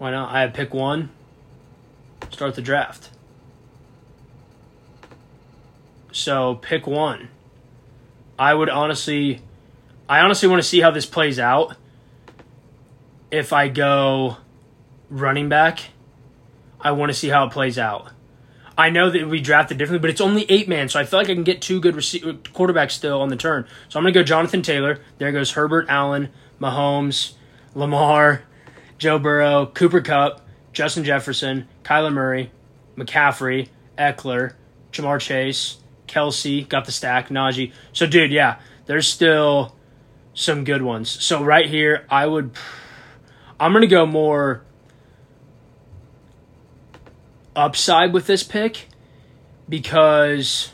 [0.00, 0.34] Why not?
[0.34, 1.10] I have pick one.
[2.30, 3.10] Start the draft.
[6.10, 7.28] So pick one.
[8.38, 9.42] I would honestly,
[10.08, 11.76] I honestly want to see how this plays out.
[13.30, 14.38] If I go
[15.10, 15.90] running back,
[16.80, 18.10] I want to see how it plays out.
[18.78, 21.28] I know that we drafted differently, but it's only eight man, so I feel like
[21.28, 23.66] I can get two good rece- quarterbacks still on the turn.
[23.90, 25.02] So I'm going to go Jonathan Taylor.
[25.18, 27.34] There goes Herbert, Allen, Mahomes,
[27.74, 28.44] Lamar,
[29.00, 32.52] Joe Burrow, Cooper Kupp, Justin Jefferson, Kyler Murray,
[32.96, 34.52] McCaffrey, Ekeler,
[34.92, 37.72] Ja'Marr Chase, Kelce got the stack, Najee.
[37.94, 39.74] So, dude, yeah, there's still
[40.34, 41.08] some good ones.
[41.08, 42.52] So, right here, I would.
[43.58, 44.64] I'm going to go more
[47.56, 48.86] upside with this pick
[49.66, 50.72] because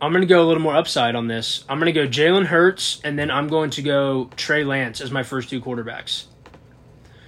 [0.00, 1.64] I'm going to go a little more upside on this.
[1.68, 5.10] I'm going to go Jalen Hurts, and then I'm going to go Trey Lance as
[5.10, 6.26] my first two quarterbacks.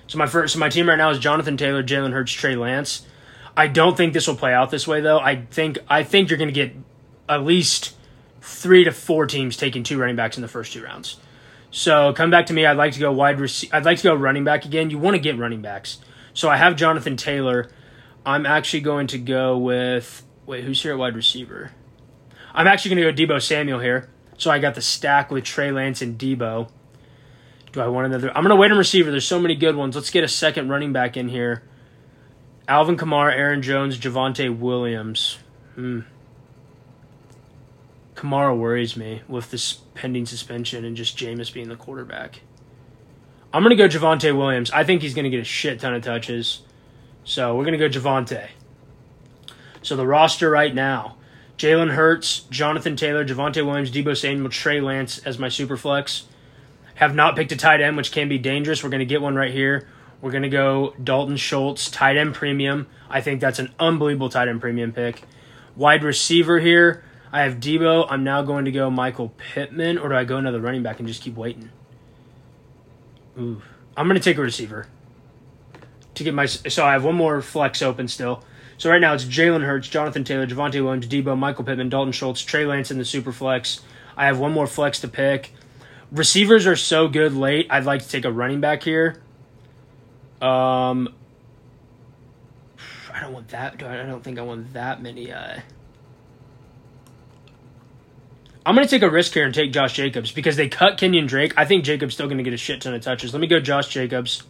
[0.06, 3.06] So my first, so my team right now is Jonathan Taylor, Jalen Hurts, Trey Lance.
[3.56, 5.18] I don't think this will play out this way though.
[5.18, 6.74] I think I think you're going to get
[7.28, 7.96] at least
[8.40, 11.16] three to four teams taking two running backs in the first two rounds.
[11.70, 12.64] So come back to me.
[12.64, 13.40] I'd like to go wide.
[13.40, 14.90] Rec- I'd like to go running back again.
[14.90, 15.98] You want to get running backs.
[16.34, 17.68] So I have Jonathan Taylor.
[18.24, 20.64] I'm actually going to go with wait.
[20.64, 21.72] Who's here at wide receiver?
[22.59, 24.11] I'm actually going to go Deebo Samuel here.
[24.36, 26.68] So I got the stack with Trey Lance and Deebo.
[27.70, 28.36] Do I want another?
[28.36, 29.12] I'm going to wait on receiver.
[29.12, 29.94] There's so many good ones.
[29.94, 31.62] Let's get a second running back in here.
[32.66, 35.38] Alvin Kamara, Aaron Jones, Javonte Williams.
[35.76, 36.00] Hmm.
[38.16, 42.40] Kamara worries me with this pending suspension and just Jameis being the quarterback.
[43.54, 44.72] I'm going to go Javonte Williams.
[44.72, 46.62] I think he's going to get a shit ton of touches.
[47.22, 48.48] So we're going to go Javonte.
[49.82, 51.17] So the roster right now
[51.59, 56.24] Jalen Hurts, Jonathan Taylor, Javonte Williams, Deebo Samuel, Trey Lance as my super flex.
[56.94, 58.82] Have not picked a tight end, which can be dangerous.
[58.82, 59.88] We're going to get one right here.
[60.20, 62.86] We're going to go Dalton Schultz, tight end premium.
[63.11, 65.22] I think that's an unbelievable tight end premium pick.
[65.76, 67.04] Wide receiver here.
[67.30, 68.06] I have Deebo.
[68.09, 71.06] I'm now going to go Michael Pittman, or do I go another running back and
[71.06, 71.70] just keep waiting?
[73.38, 73.62] Ooh.
[73.96, 74.86] I'm going to take a receiver
[76.14, 76.46] to get my.
[76.46, 78.44] So I have one more flex open still.
[78.79, 82.41] So right now it's Jalen Hurts, Jonathan Taylor, Javonte Williams, Deebo, Michael Pittman, Dalton Schultz,
[82.41, 83.81] Trey Lance in the super flex.
[84.16, 85.53] I have one more flex to pick.
[86.12, 87.66] Receivers are so good late.
[87.70, 89.20] I'd like to take a running back here.
[90.41, 91.12] Um,
[93.12, 93.83] I don't want that.
[93.83, 95.33] I don't think I want that many.
[95.33, 95.59] Uh,
[98.64, 101.26] I'm going to take a risk here and take Josh Jacobs because they cut Kenyon
[101.26, 101.53] Drake.
[101.57, 103.33] I think Jacobs still going to get a shit ton of touches.
[103.33, 104.45] Let me go Josh Jacobs.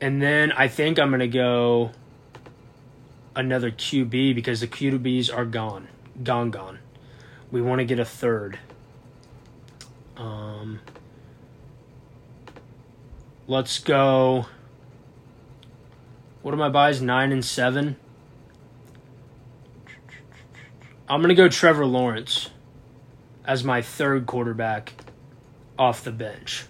[0.00, 1.90] And then I think I'm going to go
[3.38, 5.88] another QB because the QBs are gone.
[6.22, 6.80] Gone, gone.
[7.50, 8.58] We want to get a third.
[10.16, 10.80] Um,
[13.46, 14.46] let's go.
[16.42, 17.00] What are my buys?
[17.00, 17.96] Nine and seven.
[21.08, 22.50] I'm to go Trevor Lawrence
[23.46, 24.92] as my third quarterback
[25.78, 26.64] off the bench.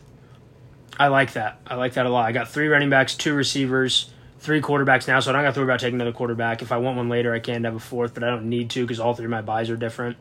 [0.98, 1.60] I like that.
[1.66, 2.26] I like that a lot.
[2.26, 5.60] I got three running backs, two receivers, three quarterbacks now, so I don't got to
[5.60, 6.62] worry about taking another quarterback.
[6.62, 8.82] If I want one later, I can have a fourth, but I don't need to
[8.84, 10.16] because all three of my buys are different.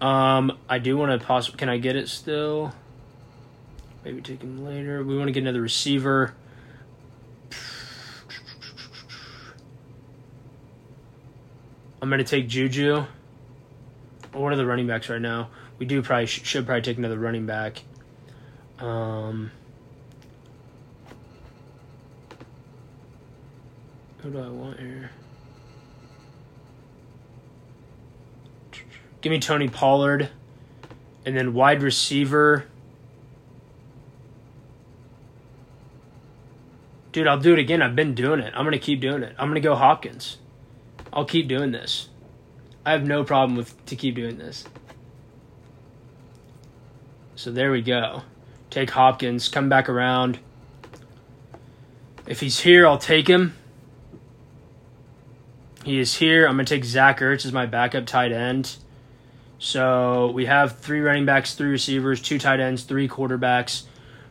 [0.00, 1.58] Um, I do want to possibly.
[1.58, 2.72] Can I get it still?
[4.04, 5.02] Maybe take him later.
[5.02, 6.34] We want to get another receiver.
[12.00, 13.04] I'm to take Juju.
[14.32, 15.50] What are the running backs right now?
[15.78, 17.82] We do probably should probably take another running back.
[18.78, 19.50] Um,
[24.18, 25.10] who do I want here?
[29.20, 30.30] Give me Tony Pollard,
[31.26, 32.66] and then wide receiver.
[37.10, 37.82] Dude, I'll do it again.
[37.82, 38.52] I've been doing it.
[38.54, 39.34] I'm gonna keep doing it.
[39.38, 40.38] I'm gonna go Hopkins.
[41.12, 42.08] I'll keep doing this.
[42.84, 44.64] I have no problem with to keep doing this.
[47.34, 48.22] So there we go.
[48.70, 50.38] Take Hopkins, come back around.
[52.26, 53.56] If he's here, I'll take him.
[55.84, 56.46] He is here.
[56.46, 58.76] I'm going to take Zach Ertz as my backup tight end.
[59.58, 63.84] So we have three running backs, three receivers, two tight ends, three quarterbacks.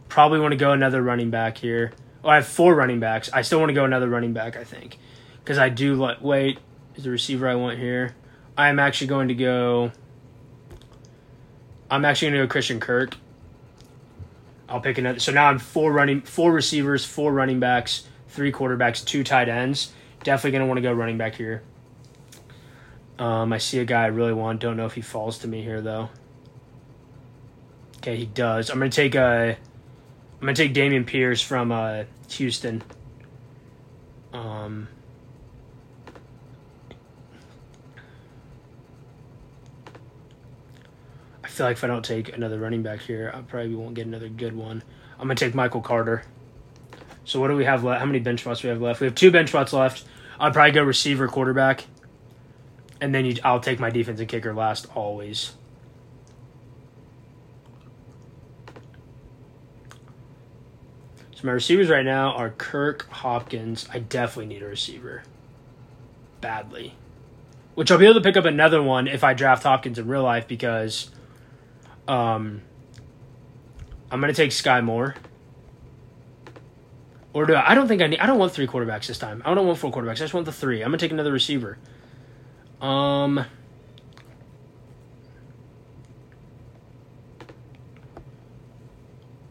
[0.08, 1.91] Probably want to go another running back here.
[2.24, 3.30] Oh, I have four running backs.
[3.34, 4.98] I still want to go another running back, I think.
[5.43, 6.60] Because I do like, wait,
[6.95, 8.16] is the receiver I want here.
[8.58, 9.91] I am actually going to go.
[11.89, 13.16] I'm actually going to go Christian Kirk.
[14.70, 15.20] I'll pick another.
[15.20, 19.93] So now I'm four running, four receivers, four running backs, three quarterbacks, two tight ends.
[20.24, 21.63] Definitely going to want to go running back here.
[23.20, 24.59] Um, I see a guy I really want.
[24.59, 26.09] Don't know if he falls to me here though.
[27.97, 28.70] Okay, he does.
[28.70, 29.51] I'm to take a.
[29.51, 29.55] Uh,
[30.39, 32.84] I'm to take Dameon Pierce from uh, Houston.
[34.34, 34.88] Um,
[41.43, 44.05] I feel like if I don't take another running back here, I probably won't get
[44.05, 44.84] another good one.
[45.13, 46.24] I'm gonna take Michael Carter.
[47.28, 48.00] So what do we have left?
[48.00, 49.02] How many bench spots do we have left?
[49.02, 50.06] We have two bench spots left.
[50.40, 51.86] I'd probably go receiver, quarterback,
[53.02, 55.52] and then you, I'll take my defense and kicker last always.
[61.36, 63.90] So my receivers right now are Kirk, Hopkins.
[63.92, 65.24] I definitely need a receiver.
[66.40, 66.96] Badly.
[67.76, 70.24] Which I'll be able to pick up another one if I draft Hopkins in real
[70.24, 71.12] life because
[72.08, 72.62] um,
[74.10, 75.14] I'm gonna take Sky Moore.
[77.38, 77.74] Or do I?
[77.74, 78.20] I don't think I need.
[78.20, 79.44] I don't want three quarterbacks this time.
[79.46, 80.14] I don't want four quarterbacks.
[80.14, 80.82] I just want the three.
[80.82, 81.78] I'm gonna take another receiver.
[82.82, 83.46] Um.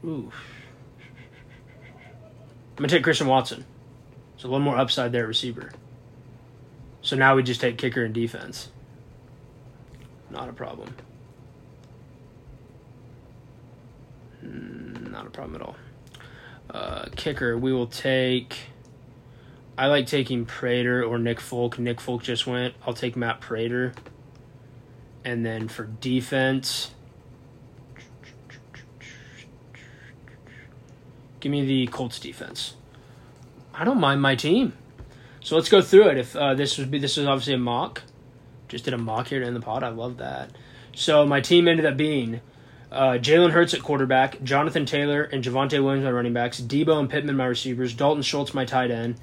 [0.05, 0.33] Ooh.
[1.93, 3.65] I'm gonna take Christian Watson.
[4.37, 5.71] So a little more upside there, receiver.
[7.03, 8.71] So now we just take kicker and defense.
[10.29, 10.93] Not a problem.
[14.45, 15.77] Mm, not a problem at all.
[16.77, 18.55] Uh, kicker, we will take.
[19.79, 21.79] I like taking Prater or Nick Folk.
[21.79, 22.75] Nick Folk just went.
[22.87, 23.95] I'll take Matt Prater.
[25.25, 26.91] And then for defense,
[31.41, 32.75] give me the Colts defense.
[33.73, 34.75] I don't mind my team.
[35.41, 36.19] So let's go through it.
[36.19, 38.03] If uh, this would be this is obviously a mock,
[38.69, 39.83] just did a mock here in the pod.
[39.83, 40.51] I love that.
[40.95, 42.43] So my team ended up being
[42.91, 47.11] uh, Jalen Hurts at quarterback, Jonathan Taylor and Javonte Williams my running backs, Deebo and
[47.11, 49.17] Pittman my receivers, Dalton Schultz my tight end,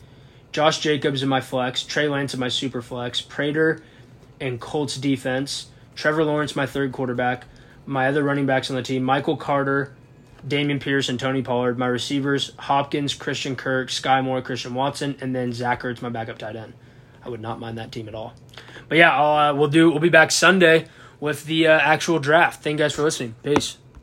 [0.51, 3.81] Josh Jacobs in my flex, Trey Lance in my super flex, Prater
[4.39, 7.45] and Colts defense, Trevor Lawrence my third quarterback,
[7.85, 9.93] my other running backs on the team, Michael Carter,
[10.47, 11.77] Dameon Pierce, and Tony Pollard.
[11.77, 16.37] My receivers, Hopkins, Christian Kirk, Sky Moore, Christian Watson, and then Zach Ertz, my backup
[16.37, 16.73] tight end.
[17.25, 18.33] I would not mind that team at all.
[18.89, 19.89] But yeah, uh, we'll do.
[19.89, 20.87] We'll be back Sunday
[21.19, 22.63] with the uh, actual draft.
[22.63, 23.35] Thank you guys for listening.
[23.43, 23.77] Peace.